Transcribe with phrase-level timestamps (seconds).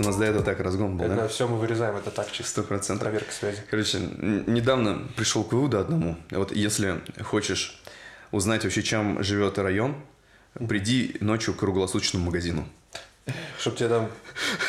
[0.00, 1.28] У нас до этого так разгон был, Это да?
[1.28, 2.50] все мы вырезаем, это так чисто.
[2.50, 3.04] Сто процентов.
[3.04, 3.58] Проверка связи.
[3.70, 6.16] Короче, недавно пришел к выводу одному.
[6.30, 7.82] Вот если хочешь
[8.30, 9.94] узнать вообще, чем живет район,
[10.54, 12.66] приди ночью к круглосуточному магазину.
[13.58, 14.10] Чтоб тебе там...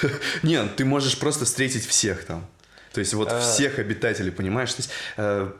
[0.43, 2.45] Нет, ты можешь просто встретить всех там.
[2.91, 3.39] То есть вот А.
[3.39, 4.73] всех обитателей, понимаешь?
[4.73, 5.51] То есть э,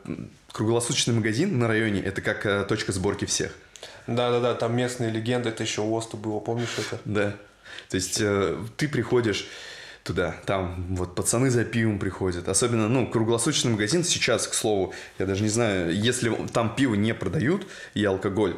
[0.52, 3.53] круглосуточный магазин на районе это как э, точка сборки всех.
[4.05, 6.99] Да-да-да, там местные легенды, это еще у ОСТу было, помнишь это?
[7.05, 7.35] Да.
[7.89, 9.48] То есть э, ты приходишь
[10.03, 12.48] туда, там вот пацаны за пивом приходят.
[12.48, 17.13] Особенно, ну, круглосуточный магазин сейчас, к слову, я даже не знаю, если там пиво не
[17.13, 18.55] продают и алкоголь,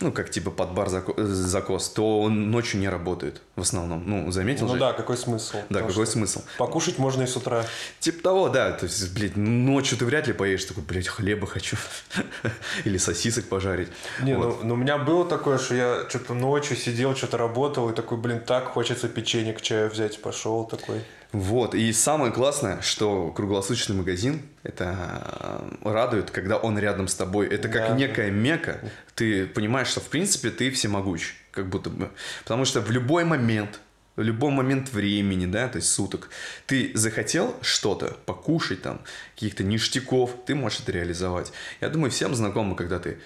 [0.00, 4.04] ну, как типа под бар э, закос, то он ночью не работает в основном.
[4.06, 4.80] Ну, заметил Ну же?
[4.80, 5.56] да, какой смысл?
[5.56, 6.42] Да, Потому какой смысл?
[6.56, 7.64] Покушать можно и с утра.
[7.98, 8.72] Типа того, да.
[8.72, 11.76] То есть, блядь, ночью ты вряд ли поешь, такой, блядь, хлеба хочу.
[12.84, 13.88] Или сосисок пожарить.
[14.22, 14.60] Не, Вот.
[14.62, 18.18] ну, ну у меня было такое, что я что-то ночью сидел, что-то работал, и такой,
[18.18, 21.02] блин, так хочется печенье к чаю взять, пошел такой.
[21.32, 27.46] Вот, и самое классное, что круглосуточный магазин, это э, радует, когда он рядом с тобой.
[27.48, 27.94] Это как Да.
[27.94, 28.80] некая мека.
[29.14, 32.10] Ты понимаешь, что в принципе ты всемогущ, как будто бы.
[32.44, 33.80] Потому что в любой момент,
[34.16, 36.30] в любой момент времени, да, то есть суток,
[36.66, 39.02] ты захотел что-то покушать там,
[39.34, 41.52] каких-то ништяков, ты можешь это реализовать.
[41.82, 43.18] Я думаю, всем знакомо, когда ты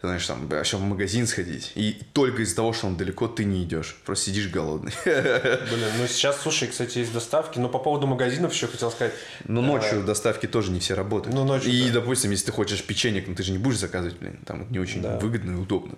[0.00, 3.64] знаешь, там, вообще в магазин сходить, и только из-за того, что он далеко, ты не
[3.64, 4.92] идешь, просто сидишь голодный.
[5.04, 9.12] Блин, ну сейчас, слушай, кстати, есть доставки, но по поводу магазинов еще хотел сказать.
[9.44, 11.34] Но ночью доставки тоже не все работают.
[11.34, 11.94] Ну, ночью, И, да.
[12.00, 14.78] допустим, если ты хочешь печенье, ну ты же не будешь заказывать, блин, там это не
[14.78, 15.18] очень Да.
[15.18, 15.96] выгодно и удобно.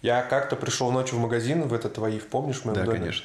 [0.00, 2.98] Я как-то пришел ночью в магазин, в этот твои, помнишь, в моем Да, доме?
[2.98, 3.24] конечно.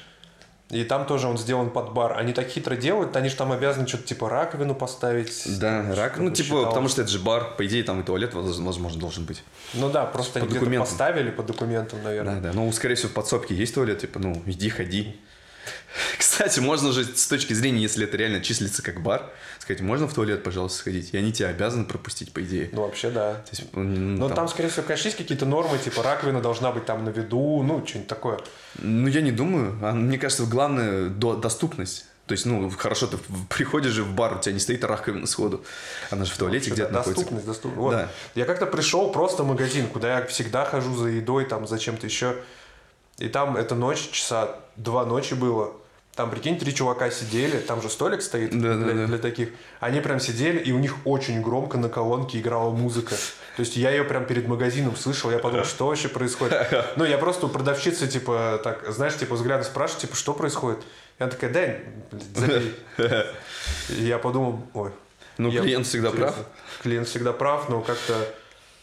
[0.69, 2.17] И там тоже он сделан под бар.
[2.17, 5.43] Они так хитро делают, они же там обязаны что-то типа раковину поставить.
[5.59, 6.67] Да, рак, ну типа, считалось.
[6.67, 9.43] потому что это же бар, по идее там и туалет, воз- возможно, должен быть.
[9.73, 10.89] Ну да, просто они По где-то документам.
[10.89, 12.35] поставили по документам, наверное.
[12.41, 15.15] Да, да, ну, скорее всего, в подсобке есть туалет, типа, ну, иди, ходи.
[16.17, 19.29] Кстати, можно же с точки зрения, если это реально числится как бар,
[19.59, 21.13] сказать, можно в туалет, пожалуйста, сходить?
[21.13, 22.69] И они тебя обязаны пропустить, по идее.
[22.71, 23.33] Ну вообще да.
[23.35, 26.71] То есть, м, Но там- там, скорее всего, конечно, есть какие-то нормы, типа раковина должна
[26.71, 28.39] быть там на виду, ну, что-нибудь такое.
[28.79, 29.77] Ну, я не думаю.
[29.81, 32.05] А, Мне кажется, главное до- доступность.
[32.27, 33.17] То есть, ну, хорошо, ты
[33.49, 35.63] приходишь же в бар, у тебя не стоит раковина сходу.
[36.11, 37.21] Она же в туалете где-то находится.
[37.21, 37.79] Доступность, доступность.
[37.81, 37.91] Вот.
[37.91, 38.09] Да.
[38.35, 42.05] Я как-то пришел просто в магазин, куда я всегда хожу за едой, там, за чем-то
[42.05, 42.35] еще.
[43.19, 45.73] И там эта ночь, часа два ночи было.
[46.17, 49.05] Там, прикинь, три чувака сидели, там же столик стоит Да, да, для, да.
[49.05, 49.49] для таких.
[49.79, 53.13] Они прям сидели, и у них очень громко на колонке играла музыка.
[53.55, 56.57] То есть я ее прям перед магазином слышал, я подумал, что вообще происходит.
[56.95, 60.79] Ну, я просто у продавщицы, типа, так, знаешь, типа, взглядом спрашиваю, типа, что происходит?
[61.19, 61.81] И она такая, дай,
[62.35, 62.75] забей.
[63.89, 64.91] И я подумал, ой.
[65.37, 66.35] Ну, клиент всегда прав.
[66.81, 68.15] Клиент всегда прав, но как-то,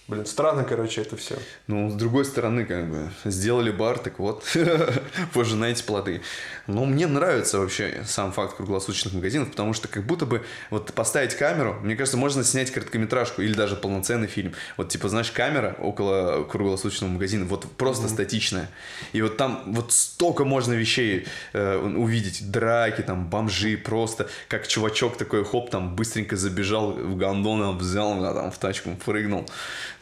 [0.08, 1.36] блин, странно, короче, это все.
[1.66, 4.44] Ну, с другой стороны, как бы, сделали бар, так вот,
[5.34, 6.20] пожинаете плоды.
[6.66, 11.34] Но мне нравится вообще сам факт круглосуточных магазинов, потому что как будто бы вот поставить
[11.34, 14.52] камеру, мне кажется, можно снять короткометражку или даже полноценный фильм.
[14.76, 18.70] Вот, типа, знаешь, камера около круглосуточного магазина, вот просто статичная.
[19.12, 22.50] И вот там вот столько можно вещей э, увидеть.
[22.50, 28.50] Драки, там, бомжи, просто как чувачок такой, хоп, там, быстренько забежал в гондон, взял, там,
[28.50, 29.46] в тачку прыгнул.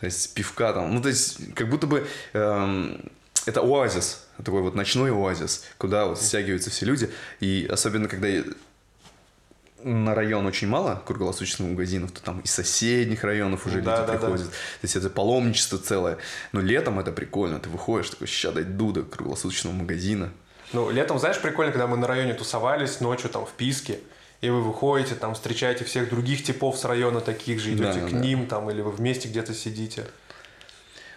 [0.02, 0.92] То есть, пивка там.
[0.92, 3.08] Ну, то есть, как будто бы эм,
[3.46, 7.08] это оазис, такой вот ночной оазис, куда вот стягиваются все люди.
[7.38, 8.26] И особенно, когда
[9.84, 14.12] на район очень мало круглосуточных магазинов, то там из соседних районов уже Да, люди да,
[14.14, 14.18] да.
[14.18, 14.48] приходят.
[14.50, 16.18] То есть это паломничество целое.
[16.50, 17.60] Но летом это прикольно.
[17.60, 20.32] Ты выходишь, такой, ща дойду до круглосуточного магазина.
[20.72, 24.00] Ну, летом, знаешь, прикольно, когда мы на районе тусовались, ночью там в Писке,
[24.42, 28.10] и вы выходите, там встречаете всех других типов с района таких же, идете Да, к
[28.10, 28.18] да.
[28.18, 30.04] ним, там, или вы вместе где-то сидите.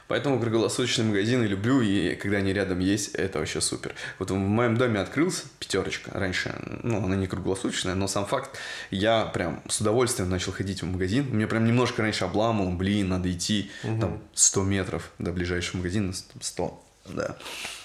[0.07, 3.95] Поэтому круглосуточные магазины люблю, и когда они рядом есть, это вообще супер.
[4.19, 6.53] Вот в моем доме открылся пятерочка раньше,
[6.83, 8.55] ну, она не круглосуточная, но сам факт,
[8.91, 11.25] я прям с удовольствием начал ходить в магазин.
[11.31, 16.41] Мне прям немножко раньше обламывал, блин, надо идти там 100 метров до ближайшего магазина, там,
[16.41, 17.35] 100, да.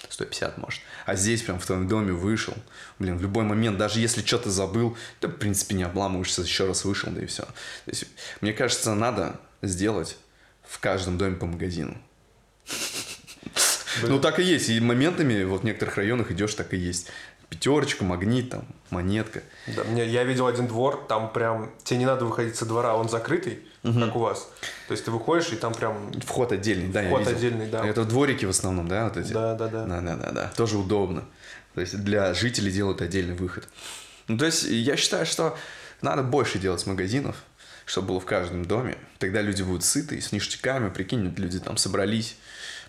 [0.09, 0.81] 150, может.
[1.05, 2.53] А здесь прям в твоем доме вышел.
[2.99, 6.85] Блин, в любой момент, даже если что-то забыл, то, в принципе, не обламываешься, еще раз
[6.85, 7.43] вышел, да и все.
[7.43, 8.05] То есть,
[8.41, 10.17] мне кажется, надо сделать
[10.67, 11.97] в каждом доме по магазину.
[14.03, 14.69] Ну, так и есть.
[14.69, 17.07] И моментами вот в некоторых районах идешь, так и есть.
[17.49, 19.43] Пятерочка, магнит, там, монетка.
[19.67, 23.09] Да, мне, я видел один двор, там прям, тебе не надо выходить со двора, он
[23.09, 24.47] закрытый, как у вас.
[24.87, 27.35] То есть ты выходишь, и там прям, Вход отдельный, да, я Вход видел.
[27.37, 27.85] отдельный, да.
[27.85, 29.33] Это дворики в основном, да, вот эти?
[29.33, 29.85] да, да, да.
[29.85, 30.51] Да, да, да, да.
[30.55, 31.23] Тоже удобно.
[31.73, 33.67] То есть для жителей делают отдельный выход.
[34.27, 35.57] Ну, то есть я считаю, что
[36.01, 37.35] надо больше делать магазинов,
[37.85, 38.97] чтобы было в каждом доме.
[39.19, 42.35] Тогда люди будут сыты, с ништяками, прикинь, люди там собрались,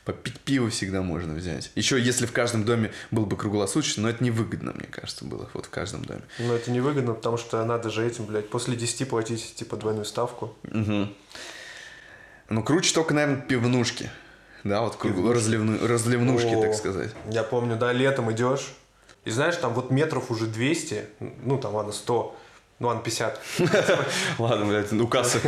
[0.04, 1.70] Попить пиво всегда можно взять.
[1.76, 5.66] Еще если в каждом доме был бы круглосуточно, но это невыгодно, мне кажется, было вот
[5.66, 6.22] в каждом доме.
[6.40, 10.56] Но это невыгодно, потому что надо же этим, блядь, после 10 платить, типа, двойную ставку.
[10.64, 11.08] Угу.
[12.48, 14.10] Ну, круче только, наверное, пивнушки.
[14.64, 17.10] Да, вот круг- разливну- разливнушки, О, так сказать.
[17.30, 18.74] Я помню, да, летом идешь,
[19.24, 21.04] и знаешь, там вот метров уже 200,
[21.44, 22.36] ну, там, ладно, 100,
[22.80, 23.40] ну, ладно, 50.
[24.38, 25.38] Ладно, блядь, ну касса.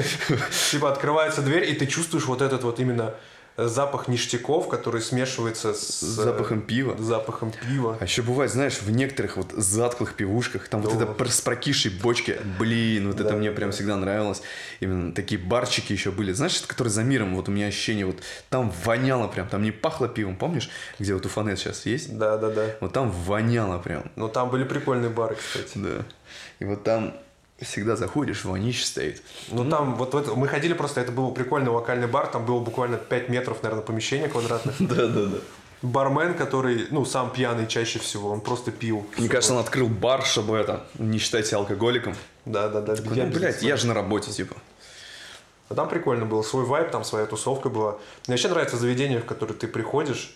[0.71, 3.15] Типа открывается дверь, и ты чувствуешь вот этот вот именно
[3.57, 6.01] запах ништяков, который смешивается с...
[6.01, 6.97] Запахом пива.
[7.01, 7.97] Запахом пива.
[8.01, 11.05] А еще бывает, знаешь, в некоторых вот затклых пивушках, там вот Да.
[11.05, 13.77] это пр- с прокисшей бочки, блин, вот это Да, мне да, прям да.
[13.77, 14.43] всегда нравилось.
[14.81, 16.33] Именно такие барчики еще были.
[16.33, 18.17] Знаешь, это которые за миром, вот у меня ощущение, вот
[18.51, 20.69] там воняло прям, там не пахло пивом, помнишь,
[20.99, 22.17] где вот у Фанет сейчас есть?
[22.19, 22.67] Да, да, да.
[22.81, 25.79] Вот там воняло прям, Но там были прикольные бары, кстати.
[25.79, 26.05] да.
[26.59, 27.15] И вот там
[27.61, 29.23] всегда заходишь, вонище стоит.
[29.51, 32.61] Ну там вот в это- мы ходили просто, это был прикольный локальный бар, там было
[32.61, 34.75] буквально 5 метров, наверное, помещения квадратных.
[34.81, 35.39] Да, да, да.
[35.83, 39.07] Бармен, который, ну, сам пьяный чаще всего, он просто пил.
[39.19, 42.17] Мне кажется, он открыл бар, чтобы это, не считать себя алкоголиком.
[42.47, 42.95] Да, да, да.
[43.05, 44.57] Ну, блядь, я же на работе, типа.
[45.69, 47.93] А там прикольно было, свой вайб, там своя тусовка была.
[48.27, 50.35] Мне вообще нравится заведение, в которое ты приходишь,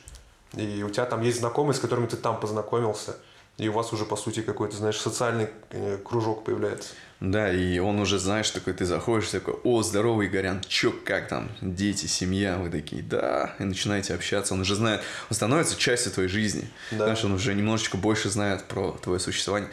[0.55, 3.17] и у тебя там есть знакомые, с которыми ты там познакомился,
[3.59, 6.91] и у вас уже, по сути, какой-то, знаешь, социальный э, кружок появляется.
[7.21, 11.51] Да, и он уже, знаешь, такой, ты заходишь, такой, о, здоровый Игорян, чё, как там,
[11.61, 16.29] дети, семья, вы такие, да, и начинаете общаться, он уже знает, он становится частью твоей
[16.29, 17.05] жизни, Да.
[17.07, 19.69] знаешь, он уже немножечко больше знает про твое существование.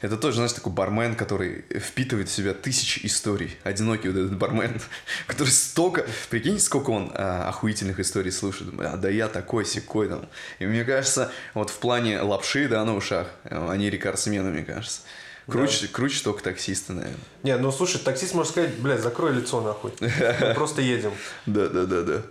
[0.00, 3.56] Это тоже, знаешь, такой бармен, который впитывает в себя тысячи историй.
[3.64, 4.80] Одинокий вот этот бармен,
[5.26, 6.06] который столько...
[6.30, 8.72] Прикинь, сколько он а, охуительных историй слушает.
[8.78, 10.26] А, да я такой, секой там.
[10.58, 15.02] И мне кажется, вот в плане лапши, да, на ушах, э, они рекордсмены, мне кажется.
[15.46, 17.18] Круче, круче только таксисты, наверное.
[17.42, 19.92] Не, ну слушай, таксист может сказать, блядь, закрой лицо нахуй.
[20.00, 21.12] Мы просто едем.
[21.46, 22.22] Да, да, да, да.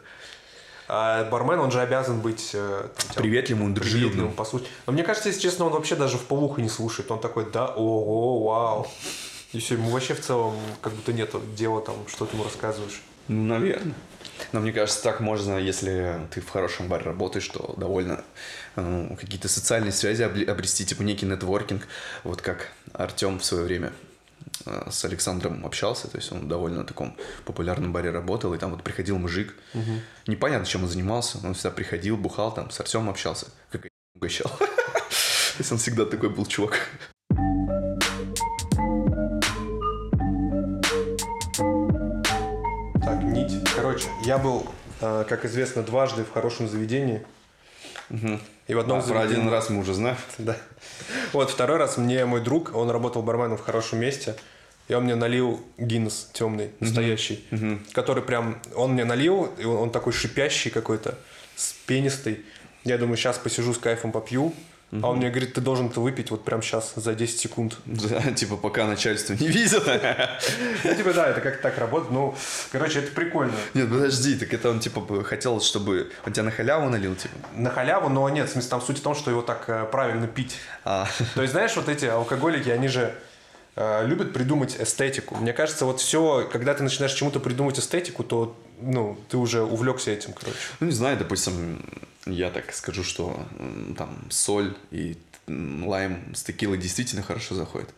[0.92, 4.10] А бармен, он же обязан быть э, там, Приветливым, дружелюбным.
[4.10, 4.68] приветливым, послушать.
[4.88, 7.12] Но мне кажется, если честно, он вообще даже в полуху не слушает.
[7.12, 8.88] Он такой, да, ого, вау.
[9.54, 13.02] И все, ему вообще в целом как будто нет дела там, что ты ему рассказываешь.
[13.28, 13.94] Ну, наверное.
[14.52, 18.24] Но мне кажется, так можно, если ты в хорошем баре работаешь, то довольно
[18.76, 21.88] э, какие-то социальные связи обрести, типа некий нетворкинг.
[22.24, 23.94] Вот как Артем в свое время
[24.66, 27.16] с Александром общался, то есть он в довольно таком
[27.46, 29.56] популярном баре работал, и там вот приходил мужик.
[30.28, 34.52] Непонятно, чем он занимался, он всегда приходил, бухал там, с Артемом общался, как и угощал.
[34.58, 36.90] То есть он всегда такой был чувак.
[43.04, 43.52] Так, нить.
[43.76, 44.68] Короче, я был,
[45.02, 47.26] э, как известно, дважды в хорошем заведении.
[48.70, 50.18] И в одном А, про один раз мы уже знаем.
[50.38, 50.56] Да.
[51.34, 54.36] Вот второй раз мне мой друг, он работал барменом в хорошем месте,
[54.88, 57.44] и он мне налил Гиннес темный, настоящий,
[57.94, 61.18] который прям, он мне налил, и он, он такой шипящий какой-то,
[61.56, 62.46] с пенистый.
[62.84, 64.54] Я думаю, сейчас посижу с кайфом попью,
[64.92, 67.78] а он мне говорит, ты должен это выпить вот прям сейчас, за 10 секунд.
[67.86, 69.84] Да, типа пока начальство не видит.
[70.84, 72.12] Ну, типа, да, это как так работает.
[72.12, 72.36] Ну,
[72.72, 73.54] короче, это прикольно.
[73.74, 77.36] Нет, подожди, так это он типа хотел, чтобы он тебя на халяву налил, типа.
[77.56, 80.28] На халяву, но нет, в смысле, там суть в том, что его так э, правильно
[80.28, 80.56] пить.
[80.86, 83.14] А, То есть, знаешь, вот эти алкоголики, они же
[84.06, 85.36] любят придумать эстетику.
[85.36, 90.12] Мне кажется, вот все, когда ты начинаешь чему-то придумать эстетику, то ну, ты уже увлекся
[90.12, 90.58] этим, короче.
[90.80, 91.84] ну не знаю, допустим,
[92.26, 93.40] я так скажу, что
[93.98, 95.18] там соль и
[95.48, 97.90] лайм с текилой действительно хорошо заходит.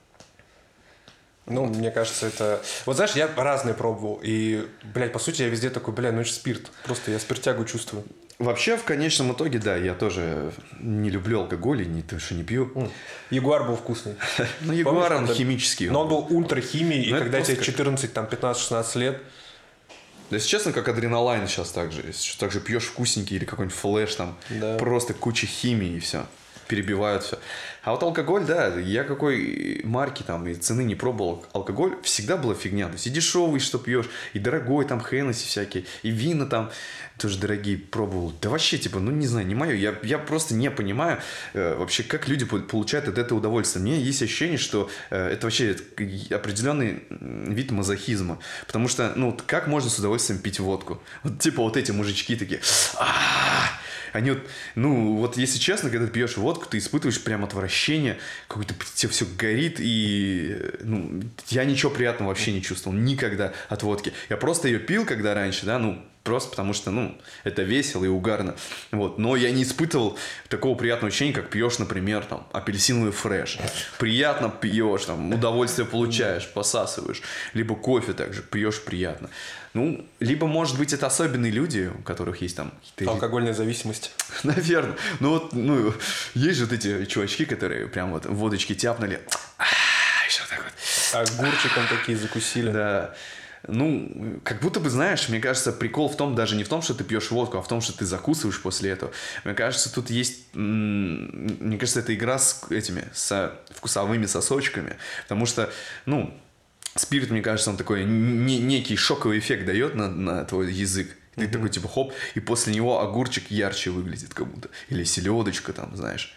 [1.47, 2.61] Ну, мне кажется, это...
[2.85, 4.19] Вот знаешь, я разные пробовал.
[4.23, 6.71] И, блядь, по сути, я везде такой, блядь, ну это же спирт.
[6.83, 8.03] Просто я спиртягу чувствую.
[8.41, 12.43] Вообще, в конечном итоге, да, я тоже не люблю алкоголь и не, то, что не
[12.43, 12.89] пью.
[13.29, 14.15] Ягуар был вкусный.
[14.61, 15.89] Ну, Ягуар, он химический.
[15.89, 19.21] Но он был ультра химией, и Ну, когда тебе 14, там, 15-16 лет,
[20.31, 22.01] Да, если честно, как адреналайн сейчас так же.
[22.07, 24.77] Если так же пьешь вкусненький или какой-нибудь флеш, там Да.
[24.77, 26.25] просто куча химии и все.
[26.71, 27.37] Перебивают все.
[27.83, 31.45] А вот алкоголь, да, я какой марки там и цены не пробовал.
[31.51, 32.87] Алкоголь всегда была фигня.
[32.87, 36.71] То есть и дешевый, что пьешь, и дорогой, там Хеннесси всякие, и вина там
[37.17, 38.31] тоже дорогие пробовал.
[38.41, 39.75] Да вообще, типа, ну не знаю, не мое.
[39.75, 41.19] Я, я просто не понимаю
[41.53, 43.83] э, вообще, как люди по- получают от этого удовольствие.
[43.83, 45.75] Мне есть ощущение, что э, это вообще
[46.29, 48.39] определенный вид мазохизма.
[48.65, 51.03] Потому что, ну, как можно с удовольствием пить водку?
[51.23, 52.61] Вот типа вот эти мужички такие,
[52.95, 53.81] «А-а-а!»
[54.13, 54.39] Они вот,
[54.75, 59.25] ну, вот если честно, когда ты пьешь водку, ты испытываешь прям отвращение, какое-то тебе все
[59.37, 64.13] горит, и, э, ну, я ничего приятного вообще не чувствовал, никогда от водки.
[64.29, 68.07] Я просто ее пил, когда раньше, да, ну, просто потому что, ну, это весело и
[68.07, 68.55] угарно.
[68.91, 69.17] Вот.
[69.17, 70.17] Но я не испытывал
[70.49, 73.57] такого приятного ощущения, как пьешь, например, там, апельсиновый фреш.
[73.97, 77.21] Приятно пьешь, там, удовольствие получаешь, посасываешь.
[77.53, 79.29] Либо кофе также пьешь приятно.
[79.73, 82.73] Ну, либо, может быть, это особенные люди, у которых есть там.
[83.05, 84.11] Алкогольная зависимость.
[84.43, 84.97] Наверное.
[85.19, 85.93] Ну вот, ну,
[86.33, 89.21] есть же вот эти чувачки, которые прям вот водочки тяпнули.
[89.57, 89.63] А,
[90.27, 91.29] Еще так вот.
[91.29, 92.71] Огурчиком такие закусили.
[92.71, 93.15] Да.
[93.67, 96.93] Ну, как будто бы, знаешь, мне кажется, прикол в том, даже не в том, что
[96.95, 99.11] ты пьешь водку, а в том, что ты закусываешь после этого.
[99.43, 105.71] Мне кажется, тут есть, мне кажется, это игра с этими, со вкусовыми сосочками, потому что,
[106.05, 106.33] ну,
[106.95, 111.15] спирт, мне кажется, он такой не- некий шоковый эффект дает на, на твой язык.
[111.35, 114.69] Ты такой, типа, хоп, и после него огурчик ярче выглядит как будто.
[114.89, 116.35] Или селедочка там, знаешь.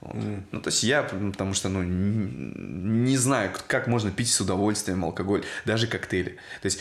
[0.00, 0.16] Вот.
[0.50, 5.44] Ну, то есть я, потому что, ну, не знаю, как можно пить с удовольствием алкоголь,
[5.64, 6.36] даже коктейли.
[6.60, 6.80] То есть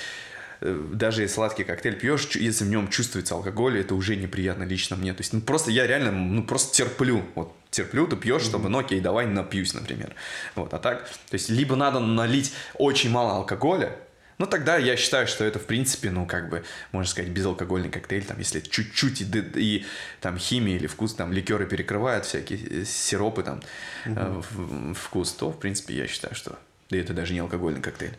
[0.63, 5.13] даже если сладкий коктейль пьешь, если в нем чувствуется алкоголь, это уже неприятно лично мне.
[5.13, 7.23] То есть, ну, просто я реально, ну, просто терплю.
[7.35, 10.13] Вот, терплю, ты пьешь, чтобы, ну, окей, давай напьюсь, например.
[10.55, 13.95] Вот, а так, то есть, либо надо налить очень мало алкоголя,
[14.39, 18.25] ну, тогда я считаю, что это, в принципе, ну, как бы, можно сказать, безалкогольный коктейль,
[18.25, 19.85] там, если чуть-чуть и, и
[20.21, 23.61] там химия или вкус, там, ликеры перекрывают всякие э, сиропы, там,
[24.05, 26.57] э, в- вкус, то, в принципе, я считаю, что
[26.89, 28.17] да это даже не алкогольный коктейль.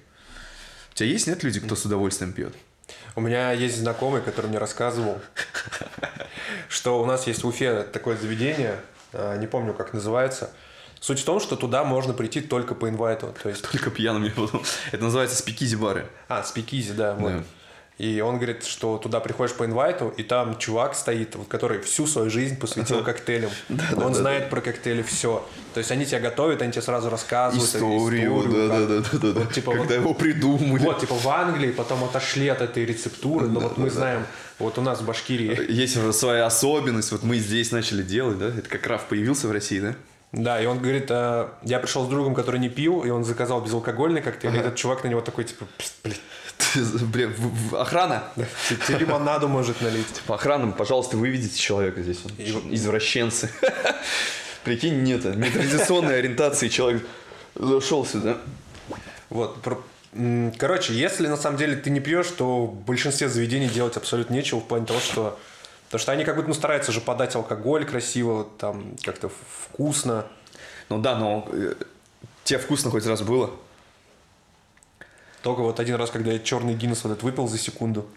[0.94, 2.54] У тебя есть, нет, люди, кто с удовольствием пьет?
[3.16, 5.20] У меня есть знакомый, который мне рассказывал,
[6.68, 8.76] что у нас есть в Уфе такое заведение,
[9.12, 10.52] а, не помню, как называется.
[11.00, 13.34] Суть в том, что туда можно прийти только по инвайту.
[13.42, 14.32] То есть, Только пьяным.
[14.92, 16.06] Это называется спикизи бары.
[16.28, 17.32] а, спикизи, да, вот.
[17.32, 17.44] Да.
[17.96, 22.08] И он говорит, что туда приходишь по инвайту, и там чувак стоит, вот, который всю
[22.08, 23.50] свою жизнь посвятил коктейлям.
[23.96, 25.46] он знает про коктейли все.
[25.74, 29.32] То есть они тебя готовят, они тебе сразу рассказывают Историю, историю, да, да, да, да,
[29.32, 29.40] да.
[29.40, 30.82] Вот, типа, Когда вот- его придумали.
[30.82, 34.26] Вот, типа в Англии потом отошли от этой рецептуры, но вот мы знаем,
[34.58, 38.48] вот у нас в Башкирии Есть уже своя особенность, вот мы здесь начали делать, да?
[38.48, 39.94] Это как Раф появился в России, да?
[40.32, 43.60] Да, и он говорит, э, я пришел с другом, который не пил, и он заказал
[43.60, 45.92] безалкогольный коктейль, и этот чувак на него такой, типа, «Пс,
[47.12, 47.34] блин,
[47.72, 48.24] охрана.
[48.68, 50.06] те- тебе лимонаду может налить.
[50.26, 52.20] По охранам, пожалуйста, выведите человека здесь.
[52.24, 53.50] он Извращенцы.
[54.64, 57.06] Прикинь, нет, нетрадиционной ориентации человек
[57.54, 58.38] зашел сюда.
[59.30, 59.58] Вот,
[60.58, 64.60] короче, если на самом деле ты не пьешь, то в большинстве заведений делать абсолютно нечего
[64.60, 65.38] в плане того, что
[65.94, 70.26] Потому что они как будто ну, стараются же подать алкоголь красиво, там как-то вкусно.
[70.88, 71.74] Ну да, но э,
[72.42, 73.52] тебе вкусно хоть раз было?
[75.44, 78.08] Только вот один раз, когда я черный Гиннес вот этот выпил за секунду.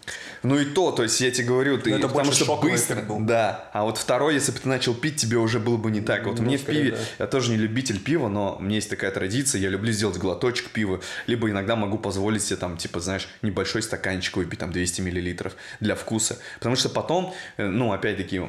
[0.42, 3.20] Ну и то, то есть я тебе говорю, ты, Но это потому что быстро, был.
[3.20, 3.68] да.
[3.74, 6.24] А вот второй, если бы ты начал пить, тебе уже было бы не так.
[6.24, 6.98] Вот Ну, мне в пиве, да.
[7.18, 10.70] я тоже не любитель пива, но у меня есть такая традиция, я люблю сделать глоточек
[10.70, 15.54] пива, либо иногда могу позволить себе там, типа, знаешь, небольшой стаканчик выпить, там 200 миллилитров
[15.80, 16.38] для вкуса.
[16.58, 18.40] Потому что потом, э, ну, опять-таки,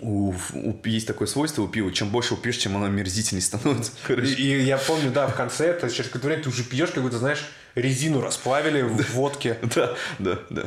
[0.00, 3.92] у, у- есть такое свойство у пива, чем больше упьешь, чем оно мерзительнее становится.
[4.04, 4.34] И, Короче.
[4.34, 7.02] и я помню, да, в конце, то есть через какое-то время ты уже пьешь, как
[7.02, 9.58] будто, знаешь, резину расплавили в водке.
[9.74, 10.62] Да, да, да.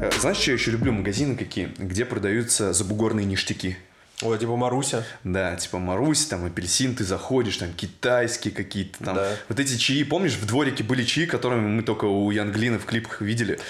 [0.00, 0.92] Э, Знаешь, что я еще люблю?
[0.92, 3.76] Магазины какие, где продаются забугорные ништяки.
[4.22, 5.04] Ой, типа Маруся.
[5.22, 9.14] Да, типа Марусь, там апельсин, ты заходишь, там китайские какие-то там.
[9.14, 9.30] Да.
[9.48, 13.20] Вот эти чаи, помнишь, в дворике были чаи, которыми мы только у Янглина в клипах
[13.20, 13.60] видели.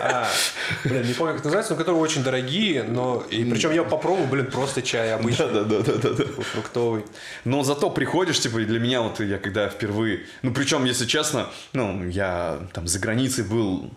[0.00, 0.26] А,
[0.84, 3.24] блин, не помню, как называется, но которые очень дорогие, но...
[3.30, 6.24] И причем я попробовал, блин, просто чай обычный, Да, да, да, да, да.
[6.42, 7.04] фруктовый.
[7.44, 10.24] Но зато приходишь, типа, и для меня вот я когда впервые...
[10.42, 13.90] Ну, причем, если честно, ну, я там за границей был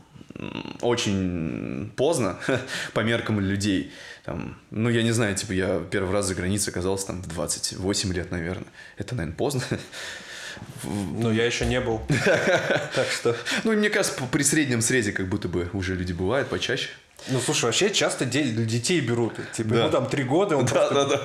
[0.82, 2.38] очень поздно
[2.94, 3.92] по меркам людей.
[4.24, 8.14] Там, ну, я не знаю, типа, я первый раз за границей оказался там в 28
[8.14, 8.68] лет, наверное.
[8.98, 9.62] Это, наверное, поздно.
[10.84, 12.02] Но я еще не был.
[12.96, 13.36] Так что...
[13.64, 16.90] Ну, мне кажется, при среднем срезе как будто бы уже люди бывают почаще.
[17.30, 19.34] Ну, слушай, вообще часто де- детей берут.
[19.54, 19.86] Типа, Да.
[19.86, 20.94] ну, там три года, он Да, просто...
[20.94, 21.22] да, да.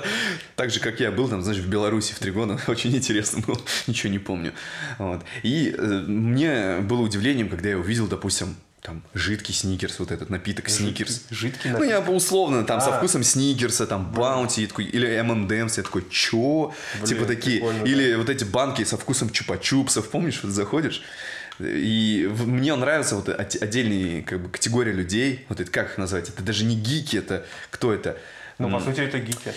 [0.57, 2.59] Так же, как я был там, знаешь, в Беларуси в три года.
[2.67, 3.59] Очень интересно было.
[3.87, 4.53] Ничего не помню.
[4.99, 5.23] Вот.
[5.43, 10.69] И э, мне было удивлением, когда я увидел, допустим, там, жидкий сникерс, вот этот напиток
[10.69, 11.23] сникерс.
[11.31, 12.05] Жидкий Ну, напиток?
[12.07, 12.99] я условно, там, со А.
[12.99, 16.73] вкусом сникерса, там, баунти, такой, или M&M's, я такой, чё?
[16.97, 17.59] Блин, типа такие.
[17.85, 21.03] Или вот эти банки со вкусом чупа-чупсов, помнишь, вот заходишь?
[21.61, 26.43] И мне нравится вот отдельные как бы, категория людей, вот это как их назвать, это
[26.43, 28.19] даже не гики, это кто это?
[28.59, 29.53] Ну, по сути, это гики.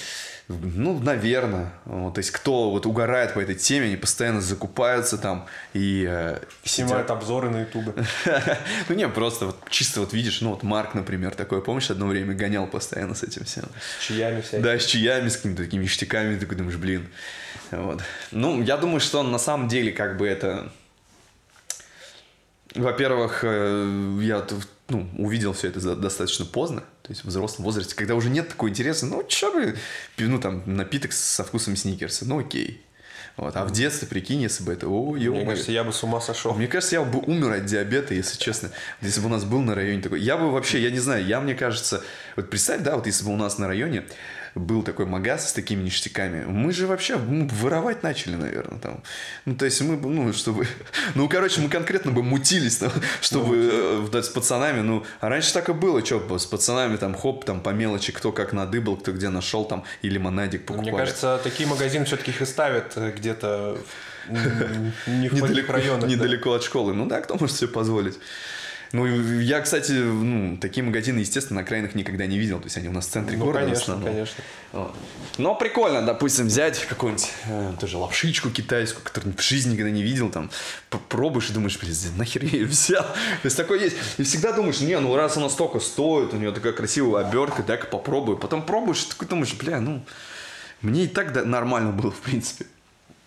[0.48, 1.74] Ну, наверное.
[1.86, 6.06] Вот, то есть, кто вот угорает по этой теме, они постоянно закупаются там и...
[6.08, 7.94] Э, Снимают обзоры на ютубе.
[8.90, 12.36] ну, не, просто вот чисто вот видишь, ну, вот Марк, например, такой, помнишь, одно время
[12.36, 13.66] гонял постоянно с этим всем.
[14.00, 14.62] С чаями всякими.
[14.62, 17.08] Да, с чаями, с какими-то такими ништяками, ты такой думаешь, блин.
[17.72, 18.04] Вот.
[18.30, 20.72] Ну, я думаю, что на самом деле, как бы это...
[22.76, 24.46] Во-первых, э, я
[24.88, 28.70] ну, увидел все это достаточно поздно, то есть в взрослом возрасте, когда уже нет такого
[28.70, 29.76] интереса, ну, что бы,
[30.18, 32.85] ну, там, напиток со вкусом сникерса, ну, окей.
[33.38, 33.56] Вот.
[33.56, 34.88] А в детстве, прикинь, если бы это...
[34.88, 36.54] О, ё Мне кажется, я бы с ума сошел.
[36.54, 38.72] Мне кажется, я бы умер от диабета, если честно.
[39.02, 40.22] Если бы у нас был на районе такой...
[40.22, 42.02] Я бы вообще, я не знаю, я, мне кажется...
[42.38, 44.06] Вот представь, да, вот если бы у нас на районе
[44.56, 49.04] был такой магаз с такими ништяками, мы же вообще ну, воровать начали, наверное, там.
[49.44, 50.66] Ну, то есть мы, ну, чтобы...
[51.14, 55.54] Ну, короче, мы конкретно бы мутились, там, чтобы ну, э, с пацанами, ну, а раньше
[55.54, 59.12] так и было, что, с пацанами там, хоп, там, по мелочи, кто как надыбал, кто
[59.12, 60.92] где нашел, там, и лимонадик покупали.
[60.92, 63.78] Мне кажется, такие магазины все-таки их и ставят э, где-то
[65.08, 66.10] не в недалеко, районах.
[66.10, 66.56] Недалеко да.
[66.58, 66.94] от школы.
[66.94, 68.18] Ну да, кто может себе позволить?
[68.92, 69.06] Ну,
[69.40, 72.60] я, кстати, ну, такие магазины, естественно, на окраинах никогда не видел.
[72.60, 74.44] То есть они у нас в центре ну, города конечно, конечно.
[75.38, 80.30] Но прикольно, допустим, взять какую-нибудь э, тоже лапшичку китайскую, которую в жизни никогда не видел,
[80.30, 80.50] там,
[80.90, 83.04] попробуешь и думаешь, блин, нахер я ее взял?
[83.04, 83.98] То есть такое есть.
[84.18, 87.88] И всегда думаешь, не, ну раз она столько стоит, у нее такая красивая обертка, дай-ка
[87.88, 88.38] попробую.
[88.38, 90.06] Потом пробуешь, и такой думаешь, бля, ну,
[90.82, 92.66] мне и так нормально было, в принципе.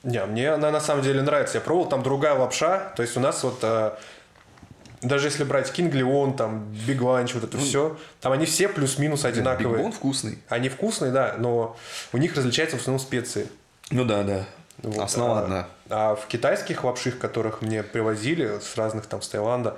[0.03, 1.59] Не, мне она на самом деле нравится.
[1.59, 2.93] Я пробовал, там другая лапша.
[2.97, 3.93] То есть у нас вот э,
[5.03, 8.69] даже если брать King Leon, там, Big Lunch, вот это ну, все, там они все
[8.69, 9.83] плюс-минус одинаковые.
[9.83, 10.39] Big Bone вкусный.
[10.49, 11.77] Они вкусные, да, но
[12.13, 13.49] у них различаются в основном специи.
[13.91, 14.47] Ну да, да.
[14.79, 14.99] Вот.
[14.99, 15.69] Основа а, одна.
[15.89, 19.77] А в китайских лапших, которых мне привозили с разных там с Таиланда,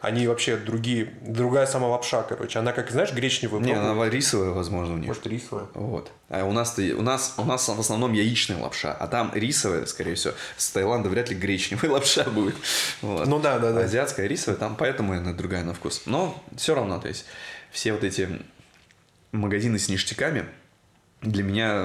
[0.00, 2.58] они вообще другие, другая сама лапша, короче.
[2.58, 3.60] Она как, знаешь, гречневая.
[3.60, 5.08] Не, она рисовая, возможно, у них.
[5.08, 5.66] Может, рисовая.
[5.74, 6.10] Вот.
[6.30, 10.14] А у нас, у нас, у нас в основном яичная лапша, а там рисовая, скорее
[10.14, 10.32] всего.
[10.56, 12.54] С Таиланда вряд ли гречневая лапша будет.
[13.02, 13.26] Вот.
[13.26, 13.80] Ну да, да, да.
[13.80, 16.02] Азиатская рисовая, там поэтому она другая на вкус.
[16.06, 17.26] Но все равно, то есть,
[17.70, 18.40] все вот эти
[19.32, 20.46] магазины с ништяками,
[21.22, 21.84] для меня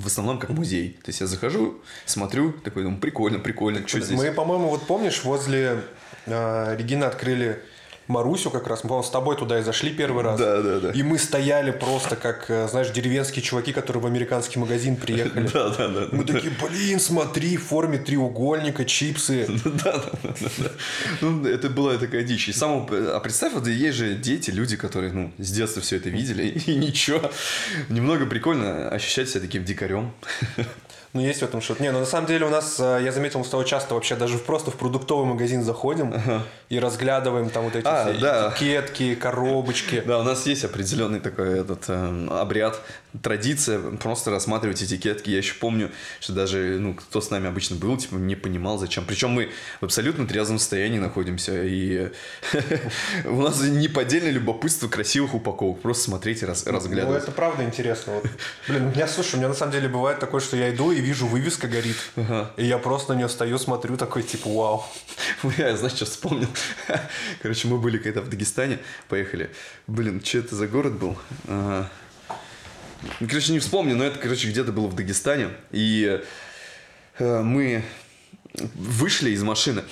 [0.00, 0.98] в основном как музей.
[1.02, 4.16] То есть я захожу, смотрю, такой думаю, прикольно, прикольно, что здесь.
[4.16, 5.80] Мы, по-моему, вот помнишь, возле
[6.26, 7.62] э, Регины открыли
[8.08, 10.38] Марусю как раз, мы, по с тобой туда и зашли первый раз.
[10.38, 10.90] Да, да, да.
[10.92, 15.48] И мы стояли просто как, э, знаешь, деревенские чуваки, которые в американский магазин приехали.
[15.56, 16.08] Да, да, да.
[16.12, 19.46] Мы такие, блин, смотри, в форме треугольника, чипсы.
[19.64, 20.70] Да, да, да.
[21.20, 22.48] Ну, это была такая дичь.
[22.48, 26.08] И сам, а представь, вот есть же дети, люди, которые, ну, с детства все это
[26.08, 27.30] видели, и ничего.
[27.88, 30.12] Немного прикольно ощущать себя таким дикарем.
[31.12, 31.82] Ну, есть в этом что-то.
[31.82, 34.16] Не, ну на самом деле у нас, э, я заметил, мы с тобой часто вообще
[34.16, 36.42] даже просто в продуктовый магазин заходим ага.
[36.68, 38.52] и разглядываем там вот эти а, все да.
[38.54, 40.02] этикетки, коробочки.
[40.06, 42.80] Да, у нас есть определенный такой этот э, обряд,
[43.22, 45.30] традиция просто рассматривать этикетки.
[45.30, 45.90] Я еще помню,
[46.20, 49.04] что даже, ну, кто с нами обычно был, типа, не понимал, зачем.
[49.06, 52.10] Причем мы в абсолютно трезвом состоянии находимся, и
[53.24, 55.80] у нас неподдельное любопытство красивых упаковок.
[55.80, 57.06] Просто смотреть и разглядывать.
[57.06, 58.20] Ну, это правда интересно.
[58.68, 60.95] Блин, у меня, слушай, у меня на самом деле бывает такое, что я иду и
[61.00, 61.96] вижу, вывеска горит.
[62.16, 62.50] Ага.
[62.56, 64.84] И я просто на нее стою, смотрю, такой, типа, вау.
[65.58, 66.48] Я, знаешь, что вспомнил?
[67.42, 68.78] Короче, мы были когда в Дагестане,
[69.08, 69.50] поехали.
[69.86, 71.16] Блин, что это за город был?
[71.46, 71.90] Ага.
[73.20, 75.50] Короче, не вспомню, но это, короче, где-то было в Дагестане.
[75.70, 76.20] И
[77.18, 77.84] э, мы
[78.54, 79.84] вышли из машины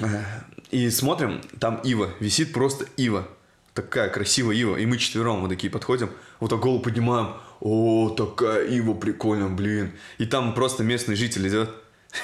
[0.00, 0.22] э,
[0.70, 3.28] и смотрим, там Ива, висит просто Ива.
[3.74, 4.76] Такая красивая Ива.
[4.76, 9.92] И мы четвером вот такие подходим, вот так голову поднимаем о, такая Ива прикольная, блин.
[10.18, 11.70] И там просто местный житель идет.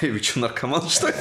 [0.01, 1.15] Эй, вы что, наркоман, что ли?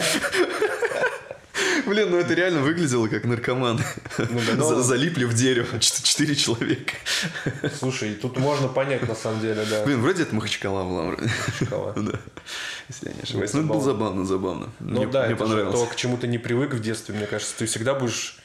[1.87, 3.81] Блин, ну это реально выглядело как наркоман.
[4.19, 4.83] Ну, да, но...
[4.83, 6.93] Залипли в дерево четыре человека.
[7.79, 9.85] Слушай, тут можно понять на самом деле, да.
[9.85, 11.03] Блин, вроде это Махачкала была.
[11.05, 11.95] Махачкала.
[11.97, 12.21] Да.
[12.89, 13.53] Если я не ошибаюсь.
[13.55, 14.69] Ну, это было забавно, забавно.
[14.81, 15.81] Ну да, мне понравилось.
[15.81, 17.57] то, к чему ты не привык в детстве, мне кажется.
[17.57, 18.39] Ты всегда будешь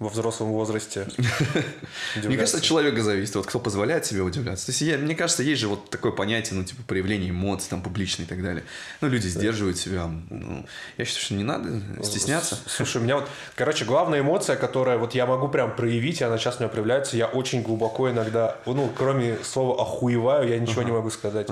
[0.00, 1.06] во взрослом возрасте.
[2.16, 4.66] Мне кажется, от человека зависит, вот кто позволяет себе удивляться.
[4.66, 7.80] То есть, я, мне кажется, есть же вот такое понятие, ну, типа, проявление эмоций, там,
[7.80, 8.64] публичные и так далее.
[9.00, 10.10] Ну, люди сдерживают себя.
[10.30, 10.66] Ну,
[10.98, 12.58] я считаю, что не надо стесняться.
[12.66, 16.38] Слушай, у меня вот, короче, главная эмоция, которая вот я могу прям проявить, и она
[16.38, 20.92] сейчас у меня проявляется, я очень глубоко иногда, ну, кроме слова охуеваю, я ничего не
[20.92, 21.48] могу сказать.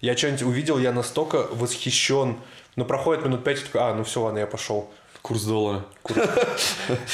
[0.00, 2.38] Я что-нибудь увидел, я настолько восхищен,
[2.76, 4.90] ну, проходит минут пять, такой, а, ну все, ладно, я пошел.
[5.24, 5.86] Курс доллара.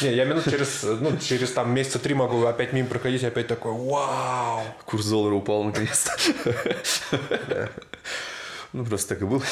[0.02, 3.70] Не, я минут через, ну, через там месяца три могу опять мимо проходить, опять такой,
[3.70, 4.64] вау.
[4.84, 6.12] Курс доллара упал наконец-то.
[8.72, 9.42] Ну, просто так и было.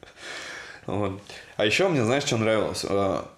[0.86, 1.20] Вот.
[1.58, 2.86] А еще мне, знаешь, что нравилось?
[2.88, 3.30] А,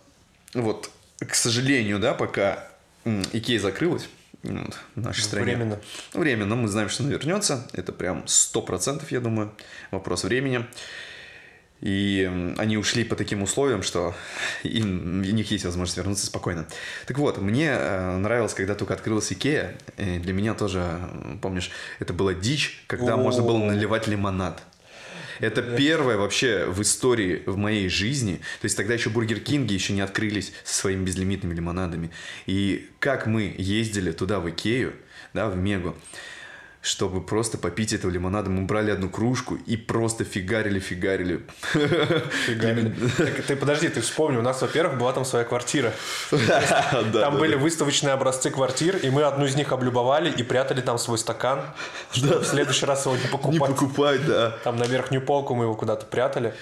[0.55, 0.89] вот,
[1.19, 2.69] к сожалению, да, пока
[3.05, 4.09] Икея закрылась,
[4.45, 5.47] вот, в нашей стране.
[5.47, 5.81] Временно.
[6.13, 6.55] Временно.
[6.55, 7.69] Мы знаем, что она вернется.
[7.73, 9.53] Это прям сто процентов, я думаю.
[9.91, 10.65] Вопрос времени.
[11.81, 14.15] И они ушли по таким условиям, что
[14.63, 16.67] им, у них есть возможность вернуться спокойно.
[17.07, 19.77] Так вот, мне э, нравилось, когда только открылась Икея.
[19.99, 20.99] И для меня тоже,
[21.43, 23.17] помнишь, это была дичь, когда О.
[23.19, 24.63] можно было наливать лимонад.
[25.41, 28.37] Это первое вообще в истории в моей жизни.
[28.61, 32.11] То есть тогда еще Бургер Кинги еще не открылись со своими безлимитными лимонадами.
[32.47, 34.95] И как мы ездили туда в Икею,
[35.33, 35.97] да, в Мегу,
[36.85, 38.51] чтобы просто попить этого лимонада.
[38.51, 40.25] Мы брали одну кружку и просто.
[40.25, 40.83] Фигарили.
[43.17, 45.93] Так, ты подожди, ты вспомни, у нас, во-первых, была там своя квартира.
[47.13, 51.17] Там были выставочные образцы квартир, и мы одну из них облюбовали и прятали там свой
[51.19, 51.63] стакан,
[52.13, 53.71] чтобы в следующий раз его не Не покупать.
[53.71, 54.51] покупать, да.
[54.63, 56.53] Там на верхнюю полку мы его куда-то прятали.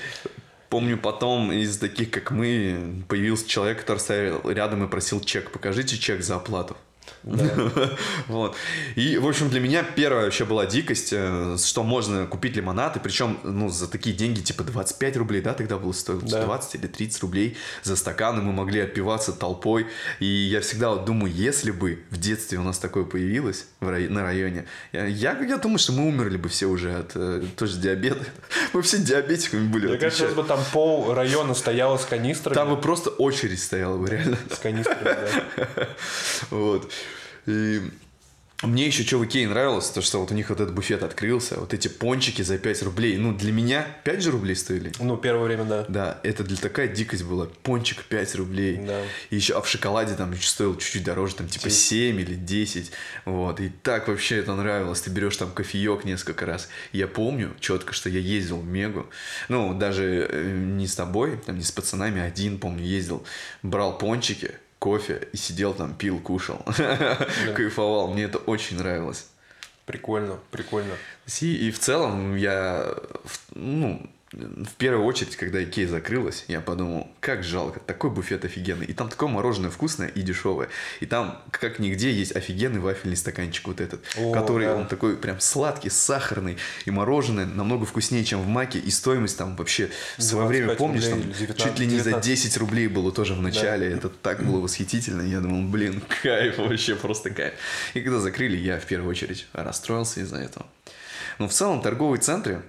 [0.68, 5.50] Помню, потом из таких, как мы, появился человек, который стоял рядом и просил чек.
[5.50, 6.76] Покажите чек за оплату.
[8.28, 8.56] Вот.
[8.96, 13.00] И, в общем, для меня первая вообще была дикость, э, что можно купить лимонад, и
[13.00, 16.44] причем, ну, за такие деньги, типа 25 рублей, да, тогда было стоило Да.
[16.44, 19.86] 20 или 30 рублей за стакан, и мы могли отпиваться толпой.
[20.20, 24.66] И я всегда вот думаю, если бы в детстве у нас такое появилось на районе,
[24.92, 28.24] я, я, думаю, что мы умерли бы все уже от э, тоже диабета.
[28.72, 29.86] Мы все диабетиками были.
[29.86, 32.54] Мне кажется, бы там пол района стояло с канистрами.
[32.54, 34.38] Там бы просто очередь стояла бы, реально.
[34.50, 35.88] С канистрами, да.
[36.50, 36.90] Вот.
[37.46, 37.82] И
[38.62, 41.58] мне еще что в Икее нравилось, то что вот у них вот этот буфет открылся,
[41.58, 43.16] вот эти пончики за 5 рублей.
[43.16, 44.92] Ну, для меня 5 же рублей стоили.
[45.00, 45.84] Ну, первое время, да.
[45.88, 47.48] Да, это для такая дикость была.
[47.64, 48.76] Пончик 5 рублей.
[48.76, 49.02] Да.
[49.30, 52.92] И еще, а в шоколаде там еще стоил чуть-чуть дороже, там типа 7 или 10.
[53.24, 53.58] Вот.
[53.58, 55.00] И так вообще это нравилось.
[55.00, 56.68] Ты берешь там кофеек несколько раз.
[56.92, 59.06] Я помню четко, что я ездил в Мегу.
[59.48, 63.24] Ну, даже э, не с тобой, там не с пацанами, а один, помню, ездил.
[63.64, 66.58] Брал пончики, кофе и сидел там, пил, кушал.
[67.54, 68.08] Кайфовал.
[68.12, 69.28] Мне это очень нравилось.
[69.86, 70.94] Прикольно, прикольно.
[71.40, 72.92] И, и в целом я,
[73.54, 78.86] ну, в первую очередь, когда Икея закрылась, я подумал, как жалко, такой буфет офигенный.
[78.86, 80.68] И там такое мороженое вкусное и дешевое.
[81.00, 84.76] И там, как нигде, есть офигенный вафельный стаканчик вот этот, О, который, да.
[84.76, 86.56] он такой прям сладкий, сахарный.
[86.86, 88.78] И мороженое намного вкуснее, чем в Маке.
[88.78, 91.86] И стоимость там вообще в свое время, 25 помнишь, рублей там или 19, чуть ли
[91.86, 92.26] не за 19.
[92.26, 93.88] 10 рублей было тоже в начале.
[93.88, 95.22] Это так было восхитительно.
[95.22, 97.54] Я думал, блин, кайф вообще, просто кайф.
[97.92, 100.66] И когда закрыли, я в первую очередь расстроился из-за этого.
[101.38, 102.62] Но в целом торговые центры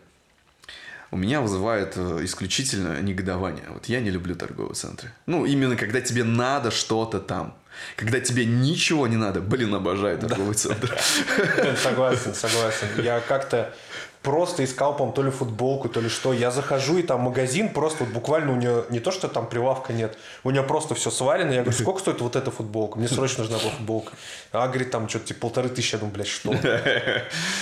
[1.14, 3.66] у меня вызывают э, исключительно негодование.
[3.70, 5.12] Вот я не люблю торговые центры.
[5.28, 7.56] Ну, именно когда тебе надо что-то там.
[7.96, 10.98] Когда тебе ничего не надо, блин, обожаю торговый центр.
[11.84, 12.88] Согласен, согласен.
[12.98, 13.76] Я как-то
[14.24, 16.34] просто искал, по то ли футболку, то ли что.
[16.34, 19.94] Я захожу, и там магазин просто вот буквально у нее не то, что там прилавка
[19.94, 21.52] нет, у нее просто все свалено.
[21.52, 22.98] Я говорю, сколько стоит вот эта футболка?
[22.98, 24.14] Мне срочно нужна была футболка.
[24.54, 25.94] А говорит, там что-то типа полторы тысячи.
[25.96, 26.56] Я думаю, блядь, что?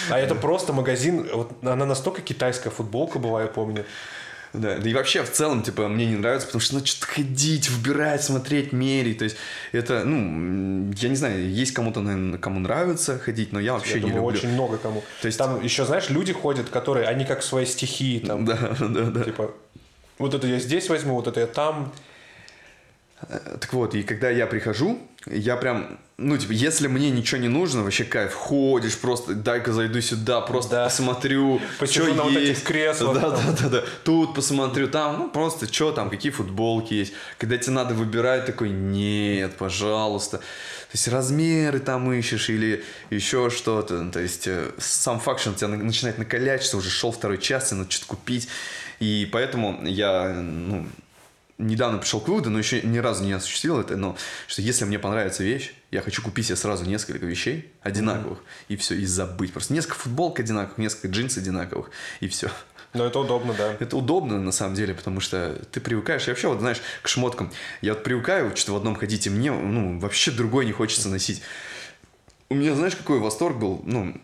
[0.10, 3.86] А это просто магазин, вот она настолько китайская футболка была, я помню.
[4.54, 7.70] Да, да и вообще в целом, типа, мне не нравится, потому что надо что-то ходить,
[7.70, 9.20] выбирать, смотреть, мерить.
[9.20, 9.38] То есть
[9.72, 13.96] это, ну, я не знаю, есть кому-то, наверное, кому нравится ходить, но я вообще Я
[14.00, 14.38] не думаю, люблю.
[14.40, 15.04] очень много кому.
[15.22, 18.58] То есть- Там еще, знаешь, люди ходят, которые, они как в своей стихии, там, Да,
[18.80, 19.24] да, да.
[19.24, 19.52] типа,
[20.20, 21.94] вот это я здесь возьму, вот это я там.
[23.30, 27.48] Э, Так вот, и когда я прихожу, я прям, ну, типа, если мне ничего не
[27.48, 30.84] нужно, вообще кайф, ходишь просто, дай-ка зайду сюда, просто Да.
[30.86, 32.64] посмотрю, Посижу что на вот этих есть.
[32.64, 33.84] креслах Да, да, да, да.
[34.04, 37.14] Тут посмотрю, там, ну, просто, что там, какие футболки есть.
[37.38, 40.38] Когда тебе надо выбирать, такой, нет, пожалуйста.
[40.40, 44.10] То есть размеры там ищешь или еще что-то.
[44.12, 47.38] То есть э, сам факт, что он тебя на- начинает накалять, что уже шел второй
[47.38, 48.48] час, тебе надо что-то купить.
[49.00, 50.86] И поэтому я, ну,
[51.62, 55.00] недавно пришел к выводу, но еще ни разу не осуществил это, но что если мне
[55.00, 59.54] понравится вещь, я хочу купить себе сразу несколько вещей одинаковых, и все, и забыть.
[59.54, 62.50] Просто несколько футболок одинаковых, несколько джинс одинаковых, и все.
[62.94, 63.78] Но это удобно, да.
[63.80, 66.24] Это удобно на самом деле, потому что ты привыкаешь.
[66.24, 67.52] Я вообще, вот знаешь, к шмоткам.
[67.82, 71.42] Я вот привыкаю что-то в одном ходить, и мне, ну, вообще другой не хочется носить.
[72.50, 74.20] У меня, знаешь, какой восторг был, ну,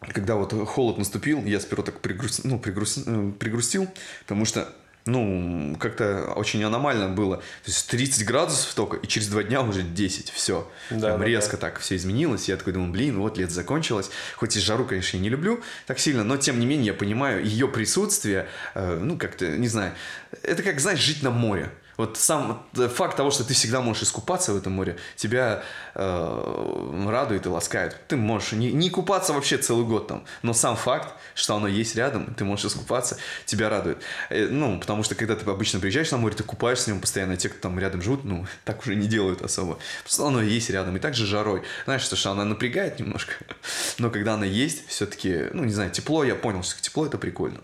[0.00, 2.42] когда вот холод наступил, я сперва так пригрус...
[2.44, 2.98] ну, пригрус...
[3.06, 3.88] э, пригрустил,
[4.20, 4.74] потому что,
[5.06, 7.36] ну, как-то очень аномально было.
[7.36, 10.70] То есть 30 градусов только, и через два дня уже 10, все.
[10.90, 12.48] Да, Прям да, резко так все изменилось.
[12.48, 14.10] Я такой думаю, блин, вот лето закончилось.
[14.36, 17.44] Хоть и жару, конечно, я не люблю так сильно, но тем не менее я понимаю
[17.44, 19.94] ее присутствие, э, ну, как-то, не знаю,
[20.42, 21.70] это как, знаешь, жить на море.
[21.96, 25.62] Вот сам вот факт того, что ты всегда можешь искупаться в этом море, тебя
[25.94, 27.96] э, радует и ласкает.
[28.08, 31.96] Ты можешь не, не купаться вообще целый год там, но сам факт, что оно есть
[31.96, 33.98] рядом, ты можешь искупаться, тебя радует.
[34.30, 37.36] Э, ну, потому что когда ты обычно приезжаешь на море, ты купаешься в нем постоянно,
[37.36, 39.78] те, кто там рядом живут, ну, так уже не делают особо.
[40.02, 40.96] Просто оно есть рядом.
[40.96, 41.62] И также жарой.
[41.84, 43.34] Знаешь, что, что она напрягает немножко,
[43.98, 47.60] но когда она есть, все-таки, ну, не знаю, тепло, я понял, что тепло это прикольно.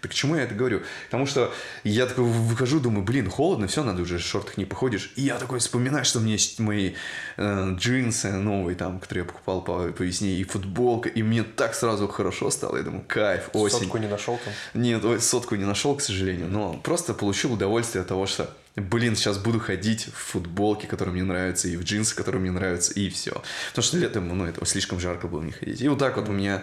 [0.00, 0.82] Так к чему я это говорю?
[1.06, 1.52] Потому что
[1.84, 5.12] я такой выхожу, думаю, блин, холодно, все, надо уже в шортах не походишь.
[5.16, 6.94] И я такой вспоминаю, что у меня есть мои
[7.36, 11.74] э, джинсы новые, там, которые я покупал по, по весне, и футболка, и мне так
[11.74, 12.76] сразу хорошо стало.
[12.76, 13.80] Я думаю, кайф, осень.
[13.80, 14.54] Сотку не нашел там?
[14.74, 19.38] Нет, сотку не нашел, к сожалению, но просто получил удовольствие от того, что блин, сейчас
[19.38, 23.42] буду ходить в футболке, которая мне нравится, и в джинсы, которые мне нравятся, и все.
[23.70, 25.80] Потому что летом, ну, это слишком жарко было не ходить.
[25.80, 26.62] И вот так вот у меня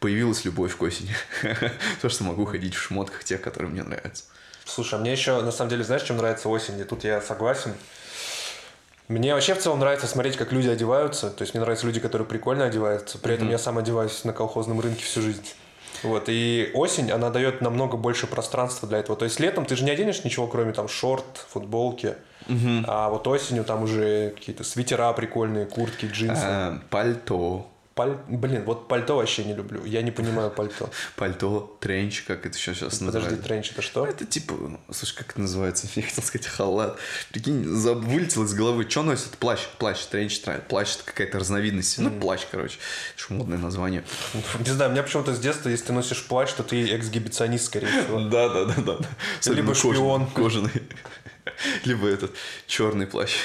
[0.00, 1.14] появилась любовь к осени.
[2.02, 4.24] То, что могу ходить в шмотках тех, которые мне нравятся.
[4.64, 6.78] Слушай, а мне еще, на самом деле, знаешь, чем нравится осень?
[6.80, 7.72] И тут я согласен.
[9.08, 11.30] Мне вообще в целом нравится смотреть, как люди одеваются.
[11.30, 13.18] То есть мне нравятся люди, которые прикольно одеваются.
[13.18, 13.52] При этом mm-hmm.
[13.52, 15.46] я сам одеваюсь на колхозном рынке всю жизнь.
[16.02, 19.16] Вот, и осень, она дает намного больше пространства для этого.
[19.16, 22.14] То есть летом ты же не оденешь ничего, кроме там шорт, футболки.
[22.48, 22.84] Угу.
[22.86, 26.42] А вот осенью там уже какие-то свитера прикольные, куртки, джинсы.
[26.44, 27.70] А, пальто.
[27.96, 28.18] Паль...
[28.28, 29.82] Блин, вот пальто вообще не люблю.
[29.86, 30.90] Я не понимаю пальто.
[31.16, 33.30] Пальто, тренч, как это еще сейчас называется?
[33.30, 34.04] Подожди, тренч это что?
[34.04, 34.54] Это типа,
[34.92, 35.88] слушай, как это называется?
[35.94, 36.98] Я хотел сказать халат.
[37.32, 38.86] Прикинь, вылетел из головы.
[38.86, 39.30] Что носит?
[39.38, 41.96] Плащ, плащ, тренч, плащ это какая-то разновидность.
[41.96, 42.76] Ну, плащ, короче.
[43.16, 44.04] Это модное название.
[44.60, 47.86] Не знаю, у меня почему-то с детства, если ты носишь плащ, то ты эксгибиционист, скорее
[47.86, 48.20] всего.
[48.28, 48.98] Да, да, да, да.
[49.50, 50.26] Либо шпион.
[50.26, 50.82] Кожаный.
[51.84, 52.32] Либо этот
[52.66, 53.36] черный плащ.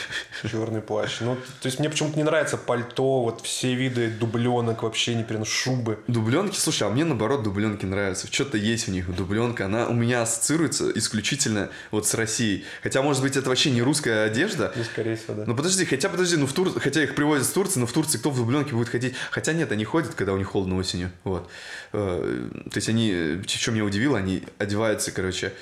[0.50, 1.20] Черный плащ.
[1.22, 5.52] Ну, то есть мне почему-то не нравится пальто, вот все виды дубленок вообще не переношу,
[5.52, 6.00] шубы.
[6.08, 8.28] Дубленки, слушай, а мне наоборот дубленки нравятся.
[8.32, 9.14] Что-то есть в них.
[9.16, 12.66] Дубленка, она у меня ассоциируется исключительно вот с Россией.
[12.82, 14.72] Хотя, может быть, это вообще не русская одежда.
[14.76, 15.44] Ну, скорее всего, да.
[15.46, 16.80] Ну, подожди, хотя, подожди, ну, в Тур...
[16.80, 19.16] хотя их привозят с Турции, но в Турции кто в дубленке будет ходить?
[19.30, 21.12] Хотя нет, они ходят, когда у них холодно осенью.
[21.24, 21.50] Вот.
[21.94, 25.54] Э, то есть они, что меня удивило, они одеваются, короче,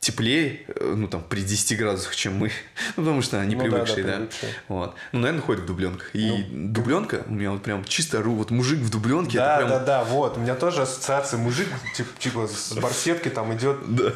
[0.00, 2.50] теплее, э, ну, там, при 10 градусах, чем мы.
[2.96, 4.12] ну, потому что они ну, привыкшие, да.
[4.12, 4.16] да.
[4.16, 4.52] Привыкшие.
[4.68, 4.94] Вот.
[5.12, 6.10] Ну, наверное, ходят в дубленках.
[6.14, 9.36] И ну, дубленка, у меня вот прям чисто ру, вот мужик в дубленке.
[9.36, 9.68] Да, прям...
[9.68, 10.38] да, да, вот.
[10.38, 13.78] У меня тоже ассоциация мужик, типа, типа с барсеткой там идет.
[14.00, 14.12] Да,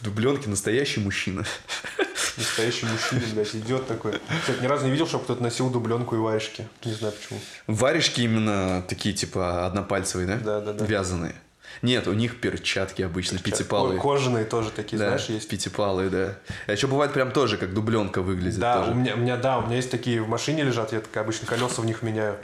[0.00, 1.44] в дубленке настоящий мужчина.
[2.36, 4.14] Настоящий мужчина, блядь, идет такой.
[4.40, 6.66] Кстати, ни разу не видел, чтобы кто-то носил дубленку и варежки.
[6.84, 7.38] Не знаю почему.
[7.66, 10.36] Варежки именно такие, типа, однопальцевые, да?
[10.36, 10.84] Да, да, да.
[10.84, 11.34] Вязаные.
[11.82, 13.62] Нет, у них перчатки обычно, Перчатки.
[13.62, 14.00] пятипалые.
[14.00, 15.48] Кожаные тоже такие, да, знаешь, есть.
[15.48, 16.38] пятипалые, да.
[16.66, 18.58] А еще бывает прям тоже, как дубленка выглядит.
[18.58, 18.90] Да, тоже.
[18.92, 21.46] у меня, у меня, да, у меня есть такие в машине лежат, я так обычно
[21.46, 22.36] колеса в них меняю,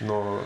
[0.00, 0.42] но...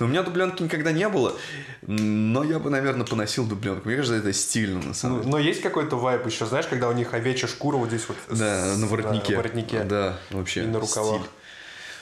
[0.00, 1.36] Но у меня дубленки никогда не было,
[1.82, 3.86] но я бы, наверное, поносил дубленку.
[3.86, 5.30] Мне кажется, это стильно, на самом деле.
[5.30, 8.16] Но есть какой-то вайп еще, знаешь, когда у них овечья шкура вот здесь вот.
[8.28, 9.32] Да, на воротнике.
[9.32, 9.84] На воротнике.
[9.84, 10.64] Да, вообще.
[10.64, 11.20] И на рукавах.
[11.20, 11.30] Стиль.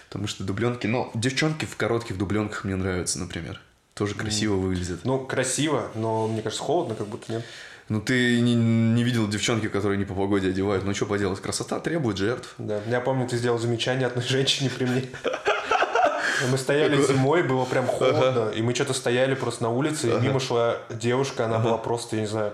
[0.09, 3.61] Потому что дубленки, ну, девчонки в коротких дубленках мне нравятся, например.
[3.97, 5.01] Тоже красиво выглядит.
[5.05, 7.43] Ну, красиво, но мне кажется, холодно, как будто нет.
[7.89, 10.85] Ну, ты не, не видел девчонки, которые не по погоде одевают.
[10.85, 12.55] Ну, что поделать, красота требует жертв.
[12.59, 15.03] Да, я помню, ты сделал замечание одной женщине при мне.
[16.51, 20.41] Мы стояли зимой, было прям холодно, и мы что-то стояли просто на улице, и мимо
[20.41, 22.53] шла девушка, она была просто, я не знаю,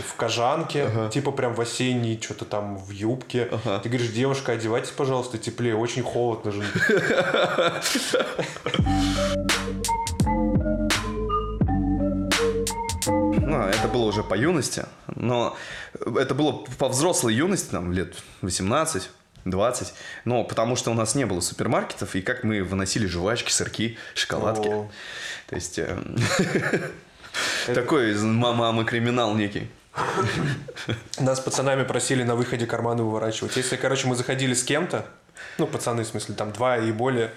[0.00, 1.08] в кожанке, ага.
[1.10, 3.48] типа прям в осенней, что-то там в юбке.
[3.50, 3.80] Ага.
[3.80, 6.64] Ты говоришь, девушка, одевайтесь, пожалуйста, теплее, очень холодно же.
[13.06, 15.56] Ну, это было уже по юности, но
[15.94, 19.10] это было по взрослой юности, там, лет 18,
[19.44, 19.94] 20.
[20.24, 24.68] Но потому что у нас не было супермаркетов, и как мы выносили жвачки, сырки, шоколадки.
[24.68, 24.90] О.
[25.48, 25.78] То есть...
[25.78, 25.98] Э,
[27.66, 29.68] такой мама криминал некий.
[31.18, 33.56] Нас пацанами просили на выходе карманы выворачивать.
[33.56, 35.06] Если, короче, мы заходили с кем-то,
[35.58, 37.30] ну, пацаны, в смысле, там два и более,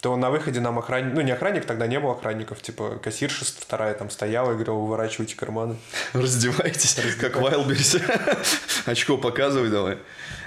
[0.00, 3.92] то на выходе нам охранник, ну не охранник, тогда не было охранников, типа кассирша вторая
[3.94, 5.76] там стояла и говорила, выворачивайте карманы.
[6.14, 7.20] Раздевайтесь, Раздевайтесь.
[7.20, 7.96] как Вайлберс.
[8.86, 9.98] Очко показывай давай.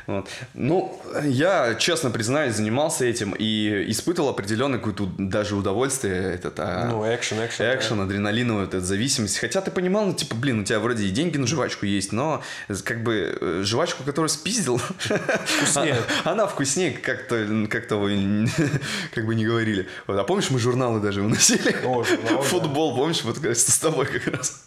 [0.07, 0.27] Вот.
[0.53, 6.33] Ну, я, честно признаюсь, занимался этим и испытывал определенное какое-то даже удовольствие.
[6.33, 6.87] Этот, а...
[6.89, 7.75] Ну, экшен, экшен.
[7.75, 8.03] Экшен, да.
[8.03, 9.37] адреналиновая эта зависимость.
[9.37, 12.41] Хотя ты понимал, ну, типа, блин, у тебя вроде и деньги на жвачку есть, но
[12.83, 15.97] как бы э, жвачку, которую спиздил, вкуснее.
[16.23, 18.47] она вкуснее, как-то, как-то вы
[19.13, 19.87] как бы не говорили.
[20.07, 20.17] Вот.
[20.17, 21.75] А помнишь, мы журналы даже выносили?
[21.85, 24.65] О, Футбол, помнишь, вот с тобой как раз.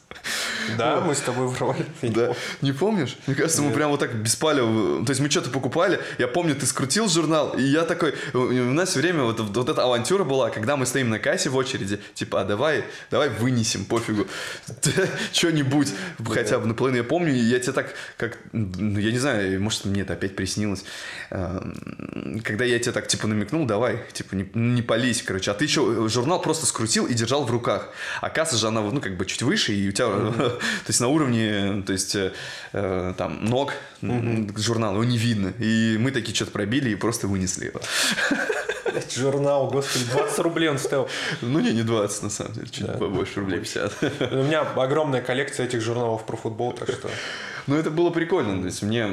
[0.79, 1.87] Да, мы с тобой воровали.
[2.03, 2.35] Да.
[2.61, 3.17] Не помнишь?
[3.27, 5.05] Мне кажется, мы прям вот так беспалево...
[5.05, 8.15] То есть мы что-то покупали, я помню, ты скрутил журнал, и я такой...
[8.35, 11.57] У нас все время вот, вот эта авантюра была, когда мы стоим на кассе в
[11.57, 14.27] очереди, типа, а давай, давай вынесем, пофигу.
[15.33, 15.89] Что-нибудь,
[16.29, 17.03] хотя бы наполовину.
[17.03, 18.39] Я помню, я тебе так, как...
[18.53, 20.85] ну, Я не знаю, может, мне это опять приснилось.
[21.31, 25.51] Эм, Когда я тебе так, типа, намекнул, давай, типа, не, не пались, короче.
[25.51, 27.91] А ты еще журнал просто скрутил и держал в руках.
[28.21, 30.07] А касса же, она, ну, как бы чуть выше, и у тебя,
[30.57, 32.33] то есть на уровне, то есть, э,
[32.73, 33.75] э, там, ног
[34.57, 35.53] журнала, его не видно.
[35.59, 37.81] И мы такие что-то пробили и просто вынесли его.
[39.15, 41.09] Журнал, господи, 20 рублей он стоил.
[41.43, 44.33] Ну, не, не 20, на самом деле, чуть побольше, рублей 50.
[44.33, 47.11] У меня огромная коллекция этих журналов про футбол, так что...
[47.67, 48.61] Ну, это было прикольно.
[48.61, 49.09] То есть мне,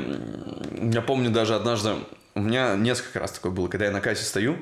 [0.93, 1.95] я помню даже однажды,
[2.36, 4.58] у меня несколько раз такое было, когда я на кассе стою,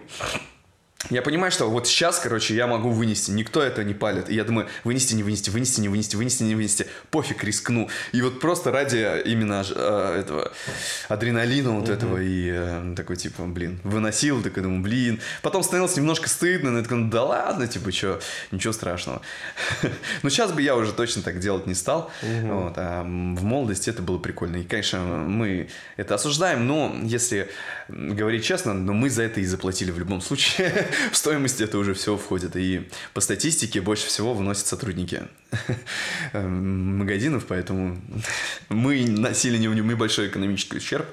[1.10, 4.30] я понимаю, что вот сейчас, короче, я могу вынести, никто это не палит.
[4.30, 7.90] И я думаю, вынести, не вынести, вынести, не вынести, вынести, не вынести, пофиг, рискну.
[8.12, 10.52] И вот просто ради именно э, этого
[11.10, 15.20] адреналина вот этого и э, такой, типа, блин, выносил, такой, думаю, блин.
[15.42, 19.22] Потом становилось немножко стыдно, но я такой, ну да ладно, типа, что, ничего страшного.
[20.24, 22.12] Но сейчас бы я уже точно так делать не стал.
[22.22, 24.58] Вот, а в молодости это было прикольно.
[24.58, 27.50] И, конечно, мы это осуждаем, но если
[27.88, 30.88] говорить честно, но мы за это и заплатили в любом случае.
[31.12, 32.56] в стоимость это уже все входит.
[32.56, 35.24] И по статистике больше всего выносят сотрудники
[36.34, 37.98] эм, магазинов, поэтому
[38.70, 41.06] мы носили не мы большой экономический ущерб,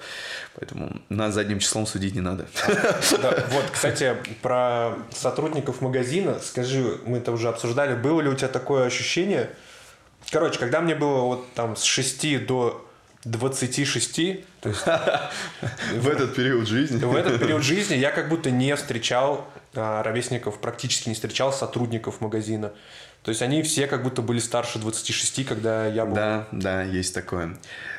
[0.55, 2.47] поэтому нас задним числом судить не надо.
[3.23, 8.49] Да, вот, кстати, про сотрудников магазина, скажи, мы это уже обсуждали, было ли у тебя
[8.49, 9.51] такое ощущение?
[10.31, 12.85] Короче, когда мне было вот там с 6 до
[13.25, 14.17] 26,
[14.61, 14.83] то есть
[15.95, 16.99] В этот период жизни.
[16.99, 22.73] в этот период жизни я как будто не встречал ровесников, практически не встречал сотрудников магазина.
[23.23, 26.15] То есть они все как будто были старше 26, когда я был.
[26.15, 27.59] Да, да, есть такое.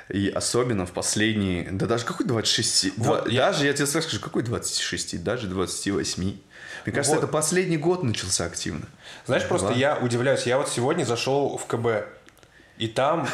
[0.10, 1.70] И особенно в последние...
[1.72, 2.98] Да даже какой 26?
[2.98, 5.22] Вот, Два- я- Даже, я тебе скажу, какой 26?
[5.24, 6.24] Даже 28.
[6.24, 7.24] Мне кажется, Вот.
[7.24, 8.86] это последний год начался активно.
[9.26, 10.44] Знаешь, просто я удивляюсь.
[10.48, 12.08] Я вот сегодня зашел в КБ,
[12.80, 13.28] и там,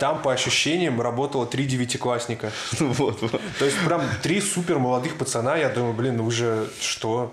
[0.00, 2.50] там по ощущениям работало три девятиклассника.
[2.80, 3.40] Ну вот, вот.
[3.58, 5.56] То есть прям три супер молодых пацана.
[5.56, 7.32] Я думаю, блин, ну вы же что?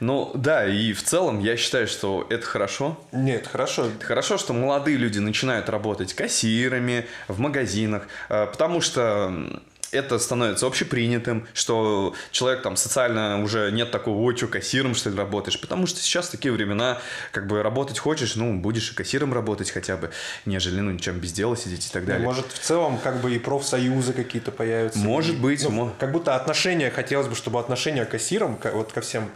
[0.00, 2.98] Ну да, и в целом я считаю, что это хорошо.
[3.12, 3.88] Нет, хорошо.
[4.00, 9.32] Хорошо, что молодые люди начинают работать кассирами в магазинах, э, потому что
[9.92, 15.16] это становится общепринятым, что человек там социально уже нет такого, ой, что кассиром, что ли,
[15.16, 16.98] работаешь, потому что сейчас такие времена,
[17.30, 20.10] как бы работать хочешь, ну, будешь и кассиром работать хотя бы,
[20.46, 22.26] нежели, ну, чем без дела сидеть и так далее.
[22.26, 24.98] Может, в целом, как бы и профсоюзы какие-то появятся.
[24.98, 28.92] Может И, быть, ну, мо- Как будто отношения, хотелось бы, чтобы отношения к кассирам, вот
[28.92, 29.30] ко всем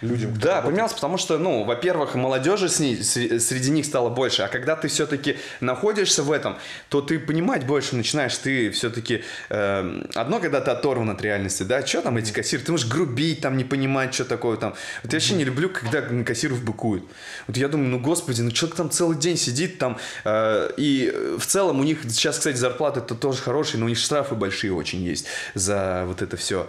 [0.00, 0.34] людям.
[0.34, 0.64] Да, работает.
[0.64, 4.76] поменялся, потому что, ну, во-первых, молодежи с ней- сре- среди них стало больше, а когда
[4.76, 6.56] ты все-таки находишься в этом,
[6.88, 12.02] то ты понимать больше начинаешь, ты все-таки одно, когда ты оторван от реальности, да, что
[12.02, 14.74] там эти кассиры, ты можешь грубить, там, не понимать, что такое там.
[15.02, 17.04] Вот я вообще не люблю, когда кассиров быкуют.
[17.46, 21.36] Вот я думаю, ну, господи, ну, человек там целый день сидит там, э, и э,
[21.38, 24.72] в целом у них сейчас, кстати, зарплаты это тоже хорошие, но у них штрафы большие
[24.72, 26.64] очень есть за вот это все.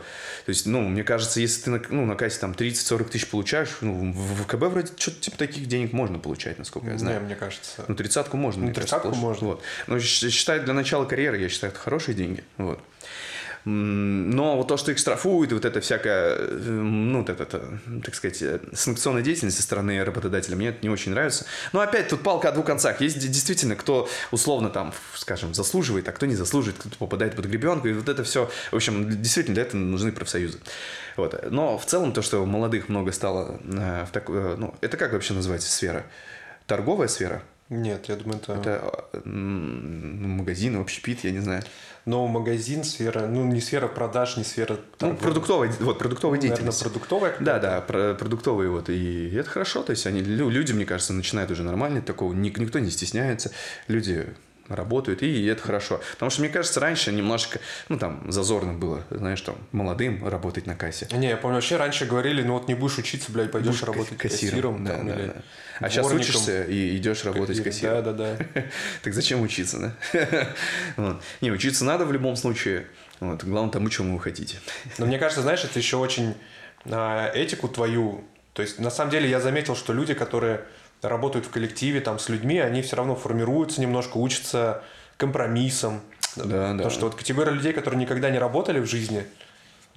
[0.45, 3.69] То есть, ну, мне кажется, если ты на, ну, на кассе там 30-40 тысяч получаешь,
[3.81, 7.21] ну, в ВКБ вроде что-то типа таких денег можно получать, насколько я Не, знаю.
[7.21, 7.85] мне кажется.
[7.87, 8.67] Ну, тридцатку можно.
[8.67, 9.47] Ну, тридцатку можно.
[9.47, 9.63] Вот.
[9.87, 12.43] Но считай, для начала карьеры, я считаю, это хорошие деньги.
[12.57, 12.79] Вот.
[13.69, 17.79] Но вот то, что их штрафуют, и вот это всякая, э, ну, вот это, это,
[18.01, 21.45] так сказать, э, санкционная деятельность со стороны работодателя, мне это не очень нравится.
[21.73, 23.01] Но опять тут палка о двух концах.
[23.01, 27.47] Есть де- действительно, кто условно там, скажем, заслуживает, а кто не заслуживает, кто попадает под
[27.47, 30.59] гребенку, и вот это все, в общем, действительно для этого нужны профсоюзы.
[31.17, 31.51] Вот.
[31.51, 35.11] Но в целом то, что молодых много стало э, в так, э, ну, это как
[35.11, 36.05] вообще называется сфера?
[36.67, 37.43] Торговая сфера?
[37.69, 38.53] Нет, я думаю, это...
[38.53, 41.63] Это ну, магазин, общепит, я не знаю.
[42.05, 44.75] Но магазин, сфера, ну, не сфера продаж, не сфера...
[44.75, 45.21] Ну, торговли.
[45.21, 46.83] продуктовая, вот, продуктовая Наверное, деятельность.
[46.83, 48.89] продуктовая Да, да, про- продуктовые вот.
[48.89, 52.57] И это хорошо, то есть они, лю- люди, мне кажется, начинают уже нормально, такого ник-
[52.57, 53.51] никто не стесняется,
[53.89, 54.27] люди
[54.69, 55.99] работают, и это хорошо.
[56.13, 60.75] Потому что, мне кажется, раньше немножко, ну, там, зазорно было, знаешь, там, молодым работать на
[60.75, 61.07] кассе.
[61.11, 64.17] Не, я помню, вообще раньше говорили, ну вот не будешь учиться, блядь, пойдешь Будешь работать
[64.17, 65.33] кассиром, кассиром, да, там, да, или да.
[65.79, 68.03] А сейчас учишься и идешь работать кассиром.
[68.03, 68.63] Да, да, да.
[69.03, 70.53] Так зачем учиться, да?
[71.41, 72.87] Не, учиться надо в любом случае.
[73.19, 73.43] Вот.
[73.43, 74.59] Главное тому, чему вы хотите.
[74.97, 76.35] Но мне кажется, знаешь, это еще очень
[76.85, 78.23] а, этику твою.
[78.53, 80.61] То есть, на самом деле, я заметил, что люди, которые
[81.01, 84.83] работают в коллективе, там, с людьми, они все равно формируются немножко, учатся
[85.17, 86.01] компромиссам.
[86.35, 86.71] Да, да.
[86.73, 89.25] Потому что вот категория людей, которые никогда не работали в жизни,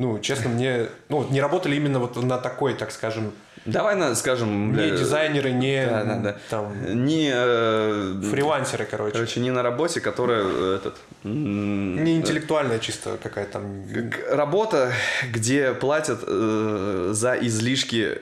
[0.00, 0.86] Ну, честно, мне...
[1.10, 3.32] Ну, не работали именно вот на такой, так скажем,
[3.66, 4.74] Давай, на, скажем...
[4.74, 6.36] не дизайнеры, не Да, да, да.
[6.48, 7.30] там Не...
[7.34, 9.12] э, фрилансеры, короче.
[9.12, 10.96] Короче, не на работе, которая э, этот...
[11.24, 13.84] Не интеллектуальная чисто какая-то там...
[14.30, 14.92] Работа,
[15.30, 18.16] где платят э, за излишки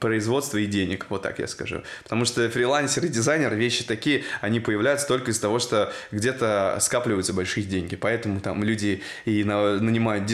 [0.00, 1.82] производства и денег, вот так я скажу.
[2.02, 7.34] Потому что фрилансер и дизайнер вещи такие, они появляются только из того, что где-то скапливаются
[7.34, 7.96] большие деньги.
[7.96, 10.24] Поэтому там люди и на- нанимают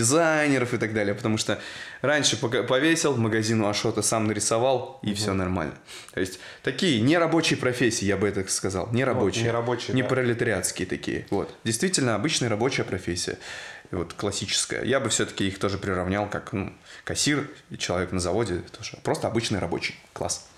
[0.45, 1.15] дизайнеров и так далее.
[1.15, 1.61] Потому что
[2.03, 5.75] раньше повесил, магазину Ашота сам нарисовал, и все нормально.
[6.13, 8.88] То есть такие нерабочие профессии, я бы это сказал.
[8.92, 9.45] Нерабочие.
[9.45, 10.09] нерабочие, Не да.
[10.09, 11.27] пролетариатские такие.
[11.31, 11.55] Вот.
[11.65, 13.38] Действительно, обычная рабочая профессия.
[13.90, 14.85] Вот классическая.
[14.85, 16.73] Я бы все-таки их тоже приравнял как ну,
[17.05, 18.63] кассир человек на заводе.
[18.77, 18.99] Тоже.
[19.03, 19.95] Просто обычный рабочий.
[20.13, 20.49] Класс.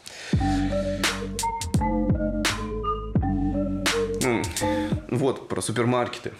[5.11, 6.33] Вот, про супермаркеты.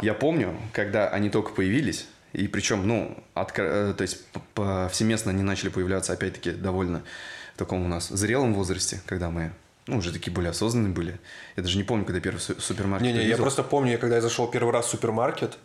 [0.00, 2.06] Я помню, когда они только появились,
[2.38, 4.24] и причем, ну, откро- э, то есть
[4.54, 7.02] повсеместно они начали появляться, опять-таки, довольно
[7.54, 9.52] в таком у нас зрелом возрасте, когда мы,
[9.86, 11.18] ну, уже такие более осознанные были.
[11.56, 14.48] Я даже не помню, когда первый су- супермаркет Не-не, я просто помню, когда я зашел
[14.48, 15.58] первый раз в супермаркет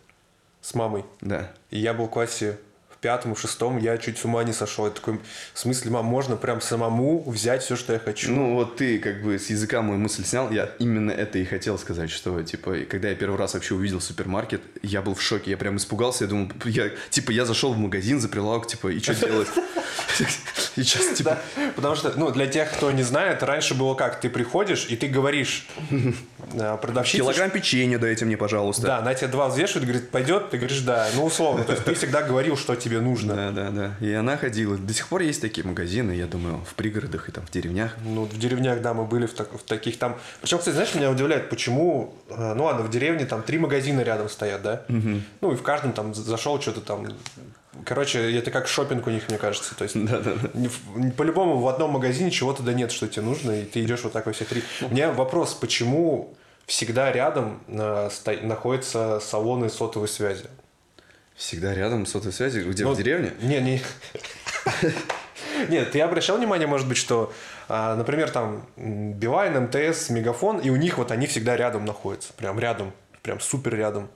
[0.60, 1.52] с мамой, Да.
[1.70, 2.58] и я был в классе
[3.04, 4.86] пятом, шестом, я чуть с ума не сошел.
[4.86, 5.20] Я такой,
[5.52, 8.32] в смысле, мам, можно прям самому взять все, что я хочу?
[8.32, 10.50] Ну, вот ты как бы с языка мою мысль снял.
[10.50, 14.62] Я именно это и хотел сказать, что, типа, когда я первый раз вообще увидел супермаркет,
[14.82, 15.50] я был в шоке.
[15.50, 16.24] Я прям испугался.
[16.24, 19.48] Я думал, я, типа, я зашел в магазин за прилавок, типа, и что делать?
[20.76, 21.38] И сейчас, типа,
[21.76, 24.20] потому что, ну, для тех, кто не знает, раньше было как?
[24.20, 25.66] Ты приходишь, и ты говоришь
[26.52, 28.82] э, продавщице, килограмм печенья дайте мне, пожалуйста.
[28.82, 31.64] Да, на тебя два взвешивают, говорит, пойдет, ты говоришь, да, ну условно.
[31.64, 33.34] То есть ты всегда говорил, что тебе нужно.
[33.34, 34.06] Да, да, да.
[34.06, 34.76] И она ходила.
[34.76, 37.96] До сих пор есть такие магазины, я думаю, в пригородах и там в деревнях.
[38.04, 40.16] Ну, в деревнях, да, мы были в, так- в таких там.
[40.40, 42.14] Причем, кстати, знаешь, меня удивляет, почему.
[42.30, 44.84] э, Ну ладно, в деревне там три магазина рядом стоят, да?
[45.40, 47.06] Ну и в каждом там зашел что-то там.
[47.84, 49.74] Короче, это как шопинг у них, мне кажется.
[49.74, 51.10] То есть Да, да, да.
[51.16, 54.26] по-любому в одном магазине чего-то да нет, что тебе нужно, и ты идешь вот так
[54.26, 54.62] во все три.
[54.80, 56.34] У меня вопрос, почему
[56.66, 60.44] всегда рядом э, сто- находятся салоны сотовой связи?
[61.34, 62.60] Всегда рядом сотовой связи.
[62.60, 63.32] Где, Ну, в деревне?
[63.42, 63.82] Не, не.
[65.68, 67.32] Нет, ты обращал внимание, может быть, что,
[67.68, 72.32] а, например, там Билайн, МТС, Мегафон, и у них вот они всегда рядом находятся.
[72.34, 72.92] Прям рядом.
[73.22, 74.08] Прям супер рядом.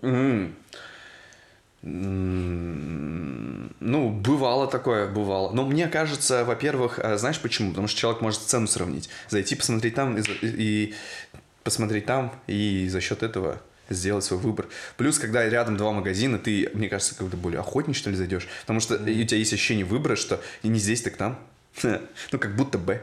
[1.82, 5.52] Ну, бывало такое, бывало.
[5.52, 7.70] Но мне кажется, во-первых, а, знаешь почему?
[7.70, 9.08] Потому что человек может цену сравнить.
[9.28, 10.94] Зайти, посмотреть там и
[11.62, 14.66] посмотреть там, и за счет этого сделать свой выбор.
[14.96, 18.48] Плюс, когда рядом два магазина, ты, мне кажется, как-то более охотнее, что ли, зайдешь.
[18.62, 21.38] Потому что и у тебя есть ощущение выбора, что и не здесь, так там.
[21.82, 23.00] Ну, как будто бы.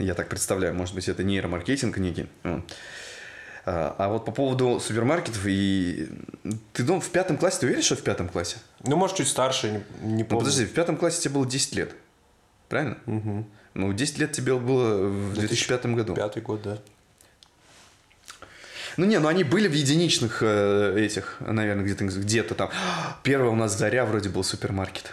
[0.00, 2.26] Я так представляю, может быть, это нейромаркетинг некий.
[3.68, 6.08] А а вот по поводу супермаркетов, и
[6.72, 8.58] ты думал, в пятом классе, ты уверен, что в пятом классе?
[8.84, 10.44] Ну, может, чуть старше, не, не Ну, помню.
[10.44, 11.92] подожди, в пятом классе тебе было 10 лет,
[12.68, 12.98] правильно?
[13.74, 16.14] Ну, 10 лет тебе было в 2005 году.
[16.14, 16.78] Пятый год, да.
[18.96, 22.70] Ну, не, ну они были в единичных э, этих, наверное, где-то где-то там.
[23.22, 25.12] Первый у нас Заря вроде был супермаркет.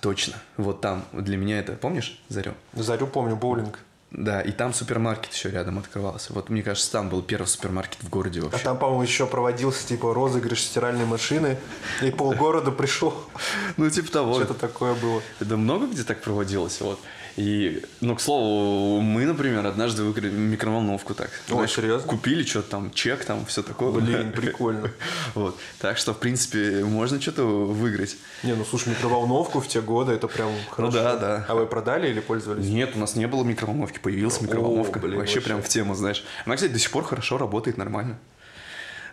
[0.00, 0.34] Точно.
[0.56, 2.54] Вот там для меня это, помнишь, Зарю?
[2.74, 3.80] Зарю помню, боулинг.
[4.10, 6.32] Да, и там супермаркет еще рядом открывался.
[6.32, 8.64] Вот мне кажется, там был первый супермаркет в городе А вообще.
[8.64, 11.58] там, по-моему, еще проводился, типа, розыгрыш стиральной машины,
[12.02, 13.14] и полгорода пришел.
[13.76, 14.34] Ну, типа того.
[14.36, 15.22] Что-то такое было.
[15.40, 16.98] Это много где так проводилось, вот.
[17.38, 21.30] И, ну, к слову, мы, например, однажды выиграли микроволновку так.
[21.50, 22.08] Ой, серьезно?
[22.08, 23.92] Купили что-то там, чек там, все такое.
[23.92, 24.90] Блин, прикольно.
[25.36, 25.56] Вот.
[25.78, 28.16] Так что, в принципе, можно что-то выиграть.
[28.42, 30.98] Не, ну слушай, микроволновку в те годы, это прям хорошо.
[30.98, 31.46] да, да.
[31.46, 32.66] А вы продали или пользовались?
[32.66, 34.98] Нет, у нас не было микроволновки, появилась микроволновка.
[34.98, 35.48] блин, вообще, вообще.
[35.48, 36.24] прям в тему, знаешь.
[36.44, 38.18] Она, кстати, до сих пор хорошо работает, нормально.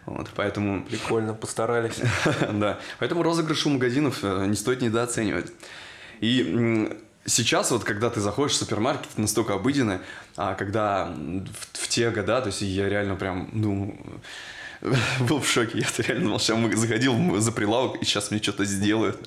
[0.08, 0.84] Вот, поэтому...
[0.86, 2.00] Прикольно, постарались.
[2.54, 2.80] да.
[2.98, 5.52] Поэтому розыгрыш у магазинов э, не стоит недооценивать.
[6.22, 6.90] И
[7.26, 10.02] сейчас вот, когда ты заходишь в супермаркет, это настолько обыденно,
[10.36, 13.98] а когда в, в те года, то есть я реально прям, ну,
[15.22, 15.80] был в шоке.
[15.80, 19.18] Я реально думал, я заходил за прилавок, и сейчас мне что-то сделают.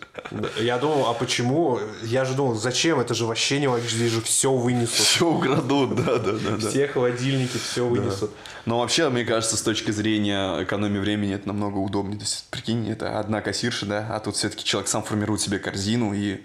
[0.59, 1.81] Я думал, а почему?
[2.03, 3.01] Я же думал, зачем?
[3.01, 5.07] Это же вообще не логично, здесь же все вынесут.
[5.07, 6.57] Все украдут, да, да, да.
[6.57, 6.69] да.
[6.69, 8.31] Все холодильники, все вынесут.
[8.67, 12.19] Но вообще, мне кажется, с точки зрения экономии времени это намного удобнее.
[12.19, 16.13] То есть, прикинь, это одна кассирша, да, а тут все-таки человек сам формирует себе корзину
[16.13, 16.43] и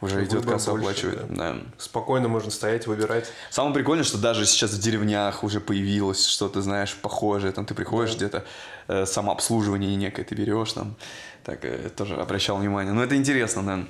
[0.00, 1.34] уже идет касса больше, оплачивает.
[1.34, 1.56] Да.
[1.76, 3.30] Спокойно можно стоять, выбирать.
[3.50, 7.52] Самое прикольное, что даже сейчас в деревнях уже появилось что-то, знаешь, похожее.
[7.52, 8.44] Там ты приходишь где-то,
[8.86, 10.96] э, самообслуживание некое ты берешь там.
[11.44, 12.92] так э, тоже обращал внимание.
[12.92, 13.84] Но это интересно, да.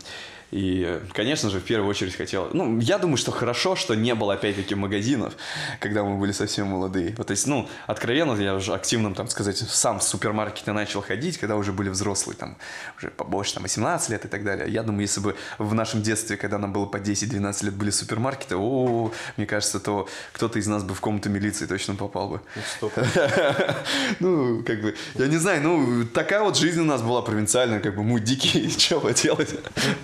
[0.51, 2.49] И, конечно же, в первую очередь хотел...
[2.53, 5.35] Ну, я думаю, что хорошо, что не было, опять-таки, магазинов,
[5.79, 7.15] когда мы были совсем молодые.
[7.19, 11.37] Вот, то есть, ну, откровенно, я уже активным, там, сказать, сам в супермаркеты начал ходить,
[11.37, 12.57] когда уже были взрослые, там,
[12.97, 14.71] уже побольше, там, 18 лет и так далее.
[14.71, 18.57] Я думаю, если бы в нашем детстве, когда нам было по 10-12 лет, были супермаркеты,
[18.57, 22.41] о, мне кажется, то кто-то из нас бы в комнату милиции точно попал бы.
[24.21, 27.97] Ну, как бы, я не знаю, ну, такая вот жизнь у нас была провинциальная, как
[27.97, 29.55] бы, мы дикие, что делать?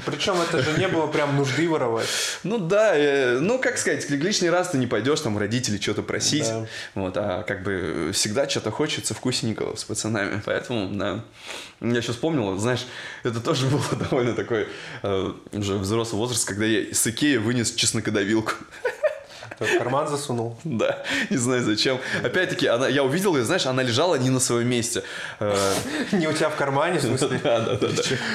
[0.04, 2.08] Причем это же не было прям нужды воровать.
[2.42, 6.44] Ну да, э, ну как сказать, лишний раз ты не пойдешь там родителей что-то просить,
[6.44, 6.66] да.
[6.94, 11.24] вот, а как бы всегда что-то хочется вкусненького с пацанами, поэтому, да.
[11.80, 12.86] Я сейчас вспомнил, знаешь,
[13.22, 14.68] это тоже было довольно такой
[15.02, 18.52] э, уже взрослый возраст, когда я с Икеи вынес чеснокодавилку.
[19.64, 20.56] В карман засунул?
[20.64, 21.98] Да, не знаю зачем.
[22.22, 25.02] Опять-таки, она, я увидел ее, знаешь, она лежала не на своем месте.
[25.40, 25.74] Э,
[26.12, 27.40] не у тебя в кармане, в смысле?
[27.42, 27.88] Да, да, да.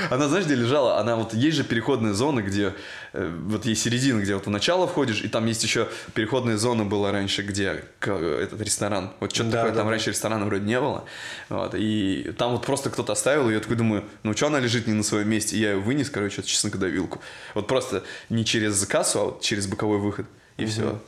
[0.10, 1.00] Она, знаешь, где лежала?
[1.00, 2.74] Она вот, есть же переходная зона, где,
[3.14, 6.86] э, вот есть середина, где вот у начала входишь, и там есть еще переходная зона
[6.86, 9.12] была раньше, где этот ресторан.
[9.20, 11.06] Вот что-то такое, там раньше ресторана вроде не было.
[11.50, 14.88] Вот, и там вот просто кто-то оставил, и я такой думаю, ну что она лежит
[14.88, 15.56] не на своем месте?
[15.56, 17.22] И я ее вынес, короче, чеснокодавилку.
[17.54, 20.26] Вот просто не через кассу, а вот через боковой выход
[20.58, 20.72] и угу.
[20.72, 21.00] все.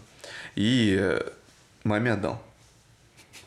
[0.55, 1.21] И э,
[1.83, 2.41] маме отдал.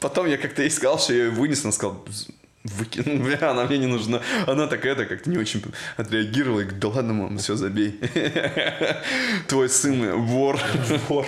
[0.00, 1.98] Потом я как-то ей сказал, что я ее вынес, она сказала,
[2.64, 4.20] выкинул, бля, она мне не нужна.
[4.46, 5.62] Она так это как-то не очень
[5.96, 8.00] отреагировала и говорит, да ладно, мам, все, забей.
[9.48, 10.59] Твой сын вор.
[11.09, 11.26] Вор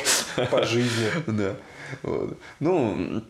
[0.51, 1.11] по жизни.
[1.27, 1.57] Да.
[2.03, 2.39] Вот.
[2.61, 3.23] Ну,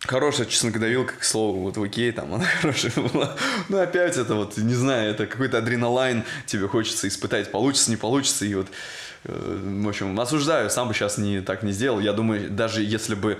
[0.00, 3.36] Хорошая чеснокодавилка, к слову, вот в Икее там она хорошая была.
[3.68, 8.46] Ну, опять это вот, не знаю, это какой-то адреналайн тебе хочется испытать, получится, не получится,
[8.46, 12.00] и вот Э, в общем, осуждаю, сам бы сейчас не, так не сделал.
[12.00, 13.38] Я думаю, даже если бы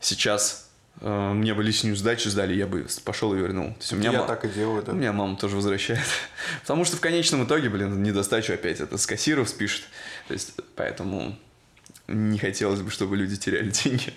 [0.00, 0.70] сейчас
[1.00, 3.74] э, мне бы лишнюю сдачу сдали, я бы пошел и вернул.
[3.74, 4.26] То есть у меня я ма...
[4.26, 4.92] так и делаю, да.
[4.92, 6.00] У меня мама тоже возвращает.
[6.62, 9.84] Потому что в конечном итоге, блин, недостачу опять это с кассиров спишет.
[10.28, 11.36] То есть, поэтому
[12.10, 14.12] не хотелось бы, чтобы люди теряли деньги.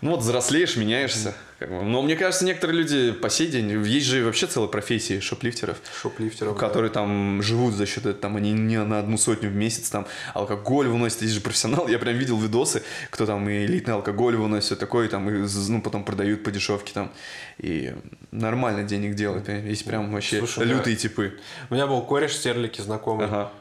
[0.00, 1.34] Ну вот взрослеешь, меняешься.
[1.58, 1.82] Как бы.
[1.82, 5.78] Но мне кажется, некоторые люди по сей день, есть же вообще целая профессия шоплифтеров.
[6.02, 7.00] Шоплифтеров, Которые да.
[7.00, 10.88] там живут за счет этого, там они не на одну сотню в месяц там алкоголь
[10.88, 11.88] выносят, есть же профессионал.
[11.88, 15.80] Я прям видел видосы, кто там и элитный алкоголь выносит, все такое, там, и, ну,
[15.80, 17.12] потом продают по дешевке там.
[17.58, 17.94] И
[18.30, 19.48] нормально денег делают.
[19.48, 21.38] Есть прям вообще Слушай, лютые типы.
[21.70, 23.26] У меня был кореш в Стерлике знакомый.
[23.26, 23.52] Ага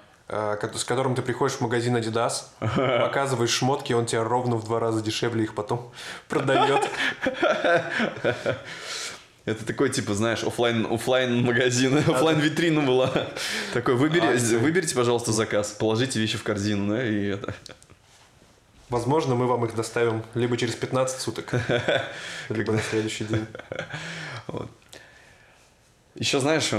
[0.75, 5.01] с которым ты приходишь в магазин Adidas, показываешь шмотки, он тебе ровно в два раза
[5.01, 5.91] дешевле их потом
[6.29, 6.89] продает.
[9.45, 13.11] Это такой, типа, знаешь, офлайн, офлайн магазин, офлайн витрина была.
[13.73, 17.53] Такой, выбери, выберите, пожалуйста, заказ, положите вещи в корзину, да, и это.
[18.89, 21.51] Возможно, мы вам их доставим либо через 15 суток,
[22.49, 23.45] либо на следующий день.
[26.15, 26.69] Еще знаешь,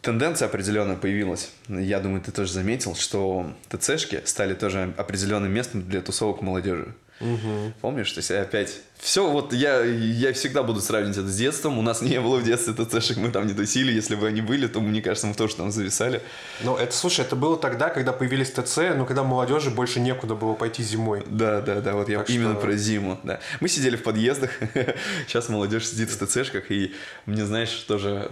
[0.00, 1.50] тенденция определенная появилась.
[1.68, 6.94] Я думаю, ты тоже заметил, что ТЦшки стали тоже определенным местом для тусовок молодежи.
[7.20, 7.74] Угу.
[7.80, 8.10] Помнишь?
[8.12, 11.76] То есть опять все, вот я, я всегда буду сравнивать это с детством.
[11.76, 13.90] У нас не было в детстве ТЦшек, мы там не тусили.
[13.90, 16.22] Если бы они были, то, мне кажется, мы тоже там зависали.
[16.60, 20.54] Ну, это, слушай, это было тогда, когда появились ТЦ, ну, когда молодежи больше некуда было
[20.54, 21.24] пойти зимой.
[21.26, 22.60] Да, да, да, вот я так именно что...
[22.60, 23.40] про зиму, да.
[23.58, 24.52] Мы сидели в подъездах,
[25.26, 26.94] сейчас молодежь сидит в ТЦшках, и
[27.26, 28.30] мне, знаешь, тоже,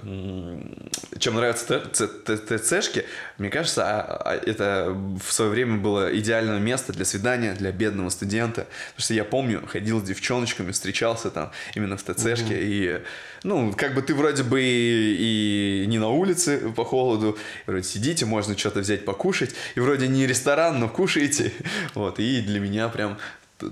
[1.18, 3.06] чем нравятся ТЦшки,
[3.38, 8.10] мне кажется, а, а это в свое время было идеальное место для свидания, для бедного
[8.10, 8.68] студента.
[8.90, 12.54] Потому что я помню, ходил с девчоночкой, девушками встречался там именно в ТЦшке.
[12.54, 12.54] Угу.
[12.54, 13.00] И,
[13.42, 17.36] ну, как бы ты вроде бы и, и не на улице по холоду,
[17.66, 19.54] вроде сидите, можно что-то взять покушать.
[19.76, 21.52] И вроде не ресторан, но кушаете.
[21.94, 23.18] Вот, и для меня прям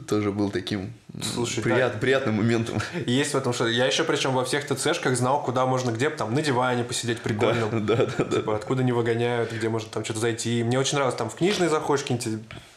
[0.07, 0.93] тоже был таким
[1.35, 1.99] Слушай, прият, да.
[1.99, 2.81] приятным моментом.
[3.07, 6.35] Есть в этом что Я еще причем во всех ТЦшках знал, куда можно, где там
[6.35, 7.69] на диване посидеть прикольно.
[7.71, 8.25] Да, да, да.
[8.25, 8.57] Типа, да.
[8.57, 10.63] откуда не выгоняют, где можно там что-то зайти.
[10.63, 12.05] Мне очень нравилось, там в книжный заходишь,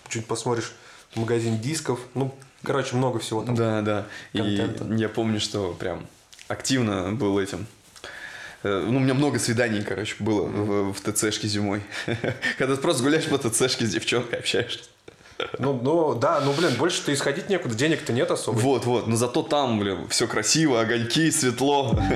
[0.09, 0.73] чуть посмотришь,
[1.15, 1.99] магазин дисков.
[2.13, 2.33] Ну,
[2.63, 3.55] Короче, много всего там.
[3.55, 4.07] Да, да.
[4.33, 4.85] Контента.
[4.85, 6.05] И я помню, что прям
[6.47, 7.65] активно был этим.
[8.63, 11.81] Э, ну, у меня много свиданий, короче, было в, в ТЦшке зимой.
[12.57, 14.83] Когда ты просто гуляешь по ТЦшке с девчонкой, общаешься.
[15.57, 18.59] Ну, ну, да, ну, блин, больше ты исходить некуда, денег-то нет особо.
[18.59, 21.99] Вот, вот, но зато там, блин, все красиво, огоньки, светло.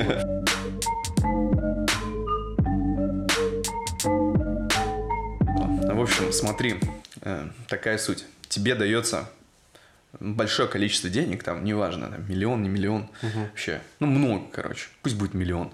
[5.87, 6.75] В общем, смотри,
[7.21, 8.25] э, такая суть.
[8.55, 9.29] Тебе дается
[10.17, 13.39] большое количество денег, там, неважно, там, миллион, не миллион, угу.
[13.49, 15.73] вообще, ну, много, короче, пусть будет миллион.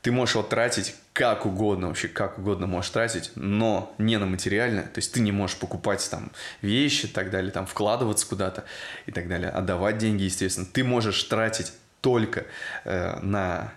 [0.00, 4.84] Ты можешь его тратить как угодно, вообще как угодно можешь тратить, но не на материальное,
[4.84, 6.32] то есть ты не можешь покупать там
[6.62, 8.64] вещи и так далее, там вкладываться куда-то
[9.04, 10.66] и так далее, отдавать деньги, естественно.
[10.72, 12.46] Ты можешь тратить только
[12.86, 13.74] э, на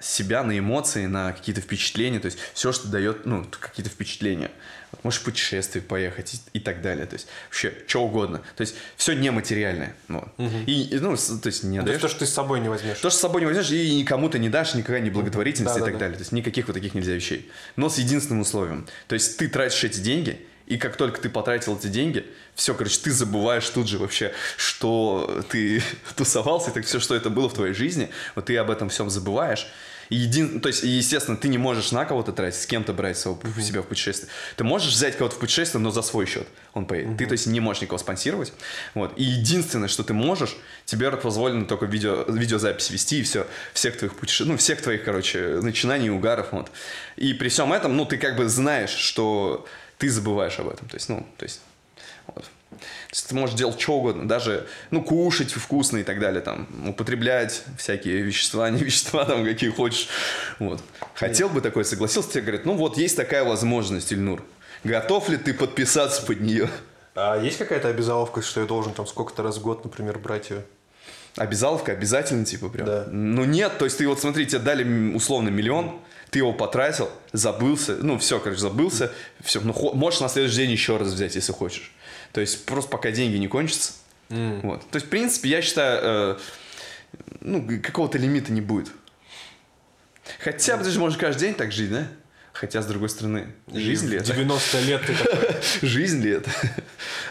[0.00, 4.52] себя на эмоции, на какие-то впечатления, то есть все, что дает, ну, какие-то впечатления.
[4.94, 8.42] Вот, можешь путешествие поехать и, и так далее, то есть вообще что угодно.
[8.56, 9.96] То есть все нематериальное.
[10.08, 10.28] Вот.
[10.38, 12.00] И, и, ну, то есть не Ну, то отдаешь.
[12.02, 12.98] то, что ты с собой не возьмешь.
[12.98, 15.80] То, что с собой не возьмешь, и никому ты не дашь, никакая не благотворительность и
[15.80, 15.98] так Да-да-да.
[16.04, 16.16] далее.
[16.16, 17.50] То есть никаких вот таких нельзя вещей.
[17.76, 18.86] Но с единственным условием.
[19.08, 22.24] То есть ты тратишь эти деньги, и как только ты потратил эти деньги,
[22.54, 25.82] все, короче, ты забываешь тут же вообще, что ты
[26.16, 29.10] тусовался, и так все, что это было в твоей жизни, вот ты об этом всем
[29.10, 29.66] забываешь.
[30.10, 30.60] Един...
[30.60, 33.86] То есть, естественно, ты не можешь на кого-то тратить, с кем-то брать своего, себя в
[33.86, 34.30] путешествие.
[34.56, 37.18] Ты можешь взять кого-то в путешествие, но за свой счет он поедет.
[37.18, 38.52] Ты, то есть, не можешь никого спонсировать.
[38.94, 39.12] Вот.
[39.16, 44.14] И единственное, что ты можешь, тебе позволено только видео, видеозапись вести и все, всех твоих
[44.14, 46.52] путешествий, ну, всех твоих, короче, начинаний угаров.
[46.52, 46.70] Вот.
[47.16, 49.66] И при всем этом, ну, ты как бы знаешь, что
[49.98, 50.88] ты забываешь об этом.
[50.88, 51.60] То есть, ну, то есть,
[52.26, 52.44] вот.
[53.28, 58.22] Ты можешь делать что угодно, даже, ну, кушать вкусно и так далее, там, употреблять всякие
[58.22, 60.08] вещества, не вещества, там, какие хочешь,
[60.58, 60.82] вот.
[61.14, 64.42] Хотел бы такой, согласился, тебе говорят, ну, вот есть такая возможность, Ильнур,
[64.84, 66.68] готов ли ты подписаться под нее?
[67.14, 70.64] А есть какая-то обязаловка, что я должен там сколько-то раз в год, например, брать ее?
[71.36, 72.86] Обязаловка обязательно, типа, прям?
[72.86, 73.06] Да.
[73.10, 76.00] Ну, нет, то есть ты вот, смотри, тебе дали условно миллион,
[76.30, 80.96] ты его потратил, забылся, ну, все, короче, забылся, все, ну, можешь на следующий день еще
[80.96, 81.93] раз взять, если хочешь.
[82.34, 83.92] То есть просто пока деньги не кончатся.
[84.28, 84.90] Вот.
[84.90, 86.38] То есть, в принципе, я считаю, э,
[87.40, 88.90] ну, какого-то лимита не будет.
[90.40, 92.08] Хотя, бы ты же можешь каждый день так жить, да?
[92.52, 94.34] Хотя, с другой стороны, жизнь ли это?
[94.34, 95.56] 90 лет ты такой...
[95.82, 96.50] Жизнь ли это?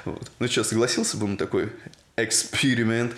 [0.05, 0.31] Вот.
[0.39, 1.69] Ну что, согласился бы на такой
[2.15, 3.13] эксперимент?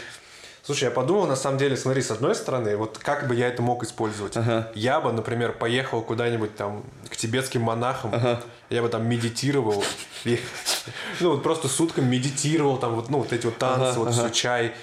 [0.66, 3.62] Слушай, я подумал, на самом деле, смотри, с одной стороны, вот как бы я это
[3.62, 4.36] мог использовать?
[4.36, 4.72] Ага.
[4.74, 8.12] Я бы, например, поехал куда-нибудь там к тибетским монахам,
[8.72, 9.84] я бы там медитировал,
[11.20, 14.32] ну вот просто сутками медитировал, там вот, ну вот эти вот танцы, Ага, вот ага.
[14.32, 14.74] чай,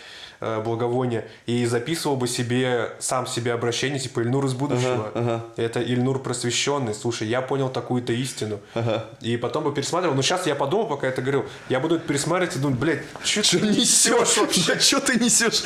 [0.42, 5.10] э, благовония, и записывал бы себе, сам себе обращение, типа Ильнур из будущего.
[5.14, 5.44] ага.
[5.56, 8.60] Это Ильнур просвещенный, слушай, я понял такую-то истину.
[8.74, 9.06] Ага.
[9.20, 10.14] И потом бы пересматривал.
[10.14, 13.02] Но сейчас я подумал, пока я это говорил, я буду это пересматривать и думать, блядь,
[13.24, 14.78] что ты несешь вообще?
[14.78, 15.62] Что ты несешь?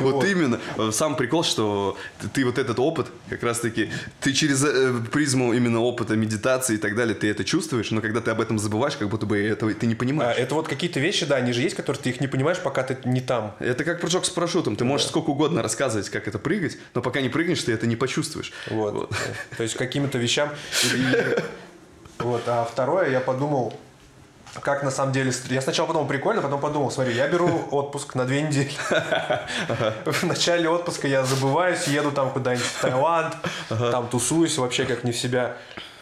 [0.00, 0.60] Вот именно.
[0.92, 1.96] Сам прикол, что
[2.32, 3.90] ты, вот этот опыт, как раз таки,
[4.20, 8.20] ты через э, призму именно опыта медитации и так далее, ты это чувствуешь, но когда
[8.20, 10.36] ты об этом забываешь, как будто бы этого ты не А, понимаешь.
[10.38, 12.96] это вот какие-то вещи, да, они же есть, которые ты их не понимаешь, пока ты
[13.08, 13.54] не там.
[13.58, 14.76] Это как прыжок с парашютом.
[14.76, 17.96] Ты можешь сколько угодно рассказывать, как это прыгать, но пока не прыгнешь, ты это не
[17.96, 18.52] почувствуешь.
[18.68, 19.10] Вот.
[19.56, 20.50] То есть каким-то вещам.
[22.18, 22.42] Вот.
[22.48, 23.72] А второе, я подумал,
[24.60, 25.32] как на самом деле...
[25.50, 28.72] Я сначала подумал, прикольно, потом подумал, смотри, я беру отпуск на две недели.
[30.04, 33.36] В начале отпуска я забываюсь, еду там куда-нибудь в Таиланд,
[33.68, 35.56] там тусуюсь вообще как не в себя.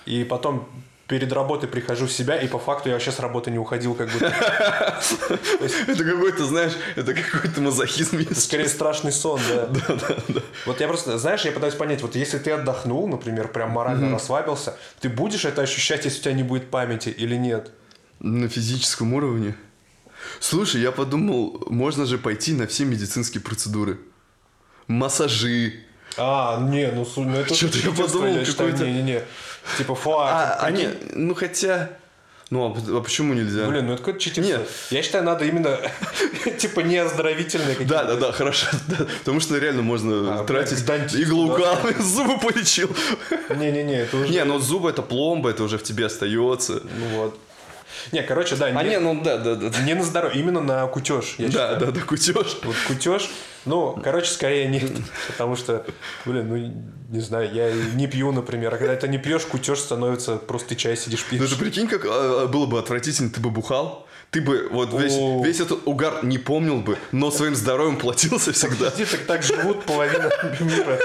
[0.07, 0.67] И потом
[1.09, 4.11] перед работой прихожу в себя, и по факту я вообще с работы не уходил, как
[4.11, 4.27] будто.
[5.87, 8.35] Это какой-то, знаешь, это какой-то мазохизм.
[8.35, 10.43] Скорее страшный сон, да.
[10.67, 14.77] Вот я просто, знаешь, я пытаюсь понять, вот если ты отдохнул, например, прям морально расслабился,
[15.01, 17.71] ты будешь это ощущать, если у тебя не будет памяти или нет?
[18.19, 19.55] На физическом уровне.
[20.41, 23.99] Слушай, я подумал, можно же пойти на все медицинские процедуры.
[24.89, 25.85] Массажи.
[26.17, 29.23] А, не, ну, ну это Чё-то я подумал, какой-то- Не-не-не.
[29.79, 30.31] Типа, фак.
[30.33, 31.91] А, а не, ну хотя...
[32.49, 33.67] Ну, а, а почему нельзя?
[33.67, 34.59] Блин, ну это какое-то читерство.
[34.59, 34.69] Нет.
[34.91, 35.79] Я считаю, надо именно,
[36.59, 37.93] типа, не оздоровительные какие-то.
[37.93, 38.69] Да, да, да, хорошо.
[38.89, 39.07] да.
[39.19, 42.89] потому что реально можно А, тратить блядь, иглоукал, зубы полечил.
[43.51, 44.29] Не-не-не, это уже...
[44.29, 46.75] Не, ну зубы это пломба, это уже в тебе остается.
[46.85, 47.39] Ну вот.
[48.13, 49.79] Не, короче, да, А не, не, ну да, да, да.
[49.83, 51.35] не на здоровье, именно на кутеж.
[51.39, 51.81] я Да, считаю.
[51.81, 52.57] да, да, кутеж.
[52.63, 53.31] Вот кутеж,
[53.65, 54.91] ну, короче, скорее нет.
[55.29, 55.85] Потому что,
[56.25, 56.57] блин, ну,
[57.15, 58.75] не знаю, я не пью, например.
[58.75, 61.51] А когда ты не пьешь, кутеж становится, просто ты чай сидишь Ну пьешь.
[61.51, 65.43] ты прикинь, как а, было бы отвратительно, ты бы бухал, ты бы вот весь, О.
[65.45, 68.91] весь этот угар не помнил бы, но своим здоровьем платился всегда.
[68.91, 70.31] Где так, так живут половина
[70.61, 70.99] мира.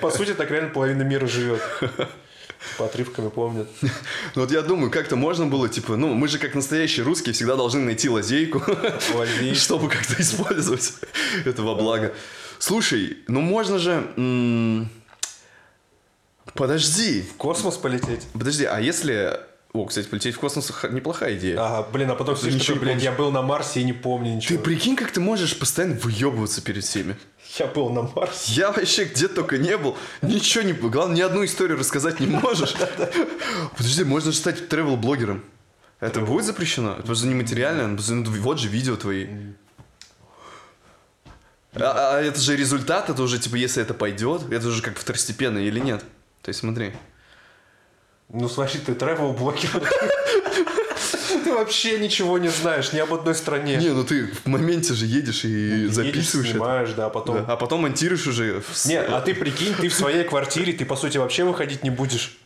[0.00, 1.60] По сути, так реально половина мира живет.
[2.76, 3.68] По отрывками помнят.
[4.34, 7.56] Ну вот я думаю, как-то можно было, типа, ну, мы же как настоящие русские всегда
[7.56, 8.62] должны найти лазейку,
[9.54, 10.92] чтобы как-то использовать
[11.44, 12.14] это во благо.
[12.58, 14.88] Слушай, ну можно же...
[16.54, 18.26] Подожди, В космос полететь?
[18.32, 19.38] подожди, а если...
[19.74, 21.60] О, кстати, полететь в космос неплохая идея.
[21.62, 23.92] Ага, блин, а потом Ты сидишь ничего такой, блядь, я был на Марсе и не
[23.92, 24.62] помню Ты ничего.
[24.62, 27.16] прикинь, как ты можешь постоянно выебываться перед всеми.
[27.58, 28.52] Я был на Марсе.
[28.54, 30.72] Я вообще где только не был, ничего не...
[30.72, 32.74] Главное, ни одну историю рассказать не можешь.
[33.76, 35.44] Подожди, можно же стать тревел-блогером.
[36.00, 36.96] Это будет запрещено?
[36.98, 37.88] Это же нематериально.
[37.88, 39.26] ну, Вот же видео твои.
[41.74, 45.58] А, а это же результат, это уже, типа, если это пойдет, это уже как второстепенно
[45.58, 46.02] или нет.
[46.42, 46.92] То есть смотри.
[48.30, 49.70] Ну, смотри, ты travel блогер.
[51.44, 53.76] Ты вообще ничего не знаешь ни об одной стране.
[53.76, 56.58] Не, ну ты в моменте же едешь и Едешь, записываешь это.
[56.58, 57.36] снимаешь, да, а потом...
[57.36, 58.60] Да, А потом монтируешь уже.
[58.60, 61.84] в с- Не, а ты прикинь, ты в своей квартире, ты по сути вообще выходить
[61.84, 62.36] не будешь.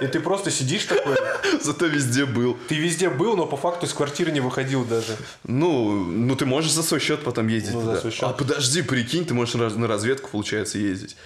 [0.00, 1.16] И ты просто сидишь такой,
[1.62, 2.56] Зато везде был.
[2.68, 5.16] ты везде был, но по факту из квартиры не выходил даже.
[5.44, 7.72] Ну, ну ты можешь за свой счет потом ездить.
[7.74, 8.24] Ну, за свой счет.
[8.24, 11.16] А подожди, прикинь, ты можешь на разведку, получается, ездить.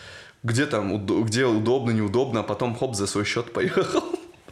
[0.47, 4.05] Где там, где удобно, неудобно, а потом хоп, за свой счет поехал.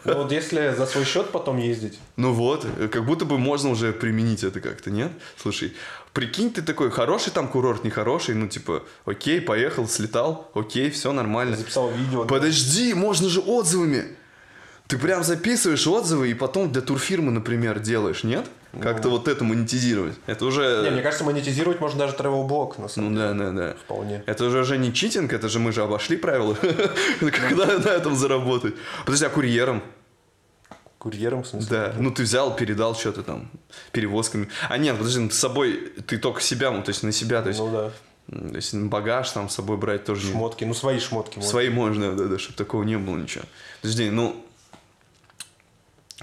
[0.05, 3.71] Ну вот если за свой счет потом ездить, Ну вот, э, как будто бы можно
[3.71, 5.13] уже применить это как-то, нет?
[5.41, 5.73] Слушай,
[6.13, 11.57] прикинь, ты такой, хороший там курорт, нехороший, ну типа, окей, поехал, слетал, окей, все нормально.
[11.57, 12.25] записал видео.
[12.25, 14.17] Подожди, можно же отзывами.
[14.89, 18.47] Ты прям записываешь отзывы и потом для турфирмы, например, делаешь, нет?
[18.81, 20.17] Как-то вот это монетизировать.
[20.27, 20.83] Это уже...
[20.85, 23.75] Не, мне кажется, монетизировать можно даже блог на самом Ну да, да, да.
[23.85, 24.23] Вполне.
[24.27, 26.57] Это же уже не читинг, это же мы же обошли правила.
[27.21, 28.75] Когда на этом заработать?
[29.05, 29.83] Подожди, а курьером?
[30.99, 31.69] Курьером, в смысле?
[31.71, 33.51] Да, ну ты взял, передал что-то там,
[33.93, 34.49] перевозками.
[34.71, 37.49] А нет, подожди, ну, с собой, ты только себя, ну, то есть на себя, то
[37.49, 37.91] есть, Ну да.
[38.31, 40.33] то есть багаж там с собой брать тоже не...
[40.33, 41.37] Шмотки, ну свои шмотки.
[41.37, 41.51] можно.
[41.51, 43.45] Свои можно, да, да, чтобы такого не было ничего.
[43.83, 44.43] Подожди, ну,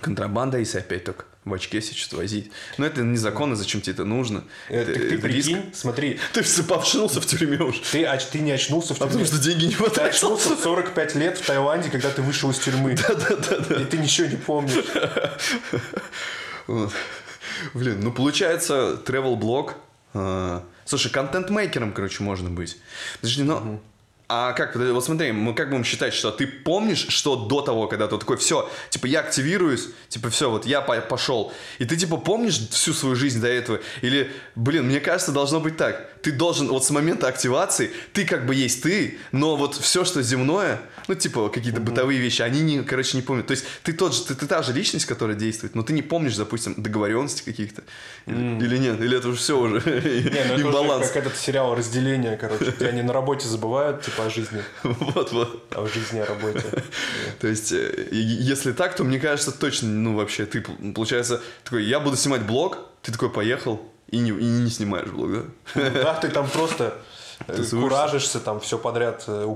[0.01, 2.51] контрабанда, если опять только в очке себе что-то возить.
[2.77, 4.43] Но это незаконно, зачем тебе это нужно?
[4.69, 5.47] Э, Это- так ты это риск.
[5.49, 7.81] прикинь, смотри, Ты повшился в тюрьме уже.
[7.91, 9.25] ты, оч- ты не очнулся в А потому тюрьме.
[9.25, 10.09] что деньги не Ты потратил.
[10.17, 12.91] очнулся в 45 лет в Таиланде, когда ты вышел из тюрьмы.
[13.79, 14.85] И ты ничего не помнишь.
[17.73, 19.75] Блин, ну получается, travel блог.
[20.85, 22.77] Слушай, контент-мейкером, короче, можно быть.
[23.21, 23.81] Подожди, ну.
[24.33, 28.07] А как, вот смотри, мы как будем считать, что ты помнишь, что до того, когда
[28.07, 31.51] ты такой, все, типа, я активируюсь, типа, все, вот я по- пошел.
[31.79, 33.81] И ты, типа, помнишь всю свою жизнь до этого?
[34.01, 36.21] Или, блин, мне кажется, должно быть так.
[36.21, 40.21] Ты должен, вот с момента активации, ты как бы есть ты, но вот все, что
[40.21, 40.79] земное,
[41.11, 43.45] ну, типа, какие-то бытовые вещи, они, не, короче, не помнят.
[43.45, 46.01] То есть ты тот же, ты, ты та же личность, которая действует, но ты не
[46.01, 47.83] помнишь, допустим, договоренности каких-то.
[48.27, 51.09] Или, или нет, или это уже все уже Не, ну это уже имбаланс.
[51.09, 52.71] как этот сериал «Разделение», короче.
[52.71, 54.63] Где они на работе забывают, типа, о жизни.
[54.83, 55.67] Вот, вот.
[55.71, 56.63] А жизни о работе.
[57.39, 61.99] То есть, э, если так, то мне кажется, точно, ну, вообще, ты, получается, такой, я
[61.99, 65.89] буду снимать блог, ты такой поехал и не, и не снимаешь блог, да?
[65.89, 67.01] Да, ты там просто
[67.47, 67.75] Тусуешься.
[67.77, 69.55] куражишься, там все подряд э,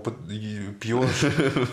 [0.79, 1.31] пьешь.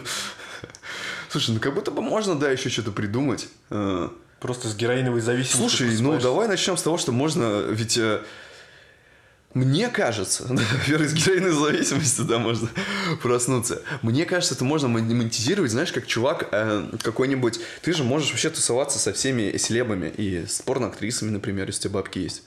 [1.29, 3.49] Слушай, ну как будто бы можно, да, еще что-то придумать.
[3.71, 4.09] Э,
[4.41, 5.69] Просто с героиновой зависимостью.
[5.89, 8.21] Слушай, ну давай начнем с того, что можно, ведь э,
[9.55, 12.69] мне кажется, во-первых, из героиновой зависимости, да, можно
[13.23, 13.83] проснуться.
[14.03, 17.61] Мне кажется, это можно мон- монетизировать, знаешь, как чувак э, какой-нибудь.
[17.83, 21.95] Ты же можешь вообще тусоваться со всеми селебами и с порноактрисами, например, если у тебя
[22.01, 22.43] бабки есть.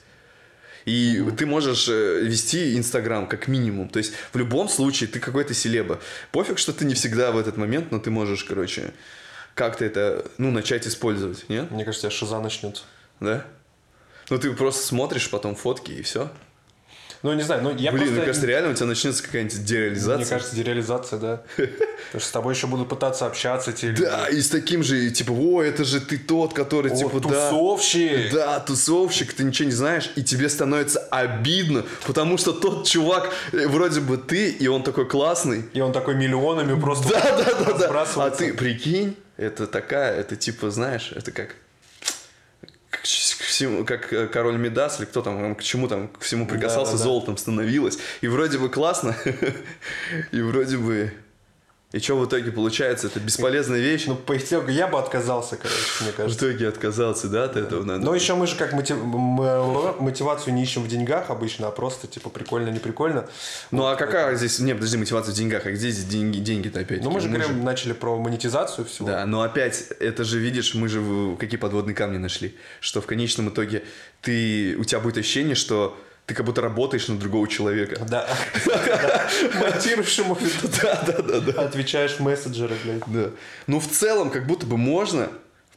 [0.85, 3.89] И ты можешь э, вести Инстаграм как минимум.
[3.89, 5.99] То есть в любом случае ты какой-то селеба.
[6.31, 8.93] Пофиг, что ты не всегда в этот момент, но ты можешь, короче,
[9.55, 11.71] как-то это, ну, начать использовать, нет?
[11.71, 12.83] Мне кажется, шиза начнется.
[13.19, 13.45] Да?
[14.29, 16.29] Ну, ты просто смотришь потом фотки и все.
[17.23, 18.13] Ну, не знаю, ну я Блин, просто...
[18.15, 20.17] мне кажется, реально у тебя начнется какая-нибудь дереализация.
[20.17, 21.41] Мне кажется, дереализация, да.
[21.55, 24.03] Потому что с тобой еще будут пытаться общаться те люди.
[24.03, 27.49] Да, и с таким же, типа, о, это же ты тот, который, О, типа, да.
[27.49, 28.33] тусовщик!
[28.33, 33.67] Да, тусовщик, ты ничего не знаешь, и тебе становится обидно, потому что тот чувак, э,
[33.67, 35.65] вроде бы ты, и он такой классный.
[35.73, 38.05] И он такой миллионами просто Да, да, да, да.
[38.15, 41.55] А ты прикинь, это такая, это типа, знаешь, это как
[43.05, 46.93] к всему- как э, король Медас или кто там, к чему там, к всему прикасался,
[46.93, 47.03] да, да.
[47.03, 47.97] золотом становилось.
[48.21, 49.15] И вроде бы классно,
[50.31, 51.13] и вроде бы...
[51.95, 53.07] И что в итоге получается?
[53.07, 54.03] Это бесполезная вещь.
[54.05, 56.37] Ну, по итогу я бы отказался, короче, мне В кажется.
[56.51, 58.03] итоге отказался, да, от этого надо.
[58.03, 59.01] Но еще мы же как мотив-
[60.01, 63.29] мотивацию не ищем в деньгах обычно, а просто типа прикольно, не прикольно.
[63.71, 67.01] Ну а какая здесь, не, подожди, мотивация в деньгах, а где здесь деньги, деньги-то опять?
[67.01, 69.07] Ну, мы же говорим, начали про монетизацию всего.
[69.07, 73.05] Да, но опять, это же, видишь, мы же в- какие подводные камни нашли, что в
[73.05, 73.83] конечном итоге
[74.21, 78.03] ты, у тебя будет ощущение, что ты как будто работаешь на другого человека.
[78.09, 78.27] Да.
[78.65, 79.29] Да.
[79.61, 80.37] Монтируешь ему,
[80.81, 81.61] Да, да, да, да.
[81.65, 83.03] отвечаешь мессенджеры, блядь.
[83.07, 83.29] Да.
[83.67, 85.29] Ну, в целом, как будто бы можно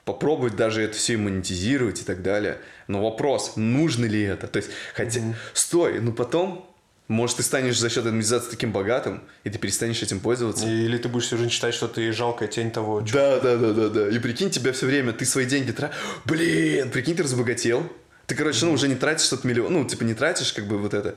[0.05, 2.59] попробовать даже это все монетизировать и так далее.
[2.87, 4.47] Но вопрос, нужно ли это?
[4.47, 5.21] То есть, хотя,
[5.53, 6.67] стой, ну потом,
[7.09, 10.67] может, ты станешь за счет этой монетизации таким богатым, и ты перестанешь этим пользоваться.
[10.67, 13.89] Или ты будешь всю жизнь считать, что ты жалкая тень того, Да, да, да, да,
[13.89, 14.09] да.
[14.09, 15.97] И прикинь, тебя все время, ты свои деньги тратишь.
[16.25, 17.83] Блин, прикинь, ты разбогател.
[18.29, 20.93] Ты, короче, ну, уже не тратишь что-то миллион, ну, типа, не тратишь, как бы, вот
[20.93, 21.15] это.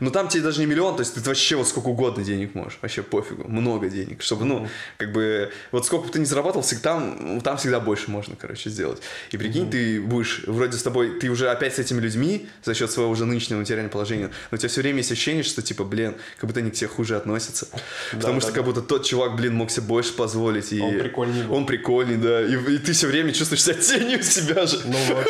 [0.00, 2.78] Но там тебе даже не миллион, то есть ты вообще вот сколько угодно денег можешь,
[2.80, 6.94] вообще пофигу, много денег, чтобы, ну, как бы, вот сколько бы ты ни зарабатывал, всегда,
[6.94, 9.02] там, там всегда больше можно, короче, сделать.
[9.32, 12.90] И прикинь, ты будешь, вроде с тобой, ты уже опять с этими людьми за счет
[12.90, 16.14] своего уже нынешнего материального положения, но у тебя все время есть ощущение, что, типа, блин,
[16.38, 17.68] как будто они к тебе хуже относятся.
[18.12, 18.54] Потому да, что да.
[18.54, 20.72] как будто тот чувак, блин, мог себе больше позволить.
[20.72, 21.54] И Он прикольней был.
[21.54, 22.40] Он прикольный, да.
[22.40, 24.80] И, и ты все время чувствуешь себя тенью себя же.
[24.86, 25.26] Ну вот.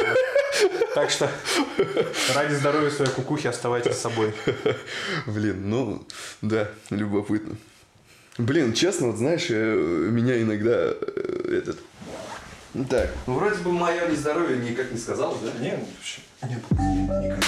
[0.94, 1.30] Так что
[2.34, 4.32] ради здоровья своей кукухи оставайтесь с собой.
[5.26, 6.06] Блин, ну,
[6.42, 7.56] да, любопытно.
[8.38, 11.78] Блин, честно, вот знаешь, э, меня иногда э, этот...
[12.74, 13.10] Ну так.
[13.26, 15.50] Ну, вроде бы мое нездоровье никак не сказал, да?
[15.58, 15.80] Нет,
[16.42, 16.60] нет,
[17.22, 17.40] никак.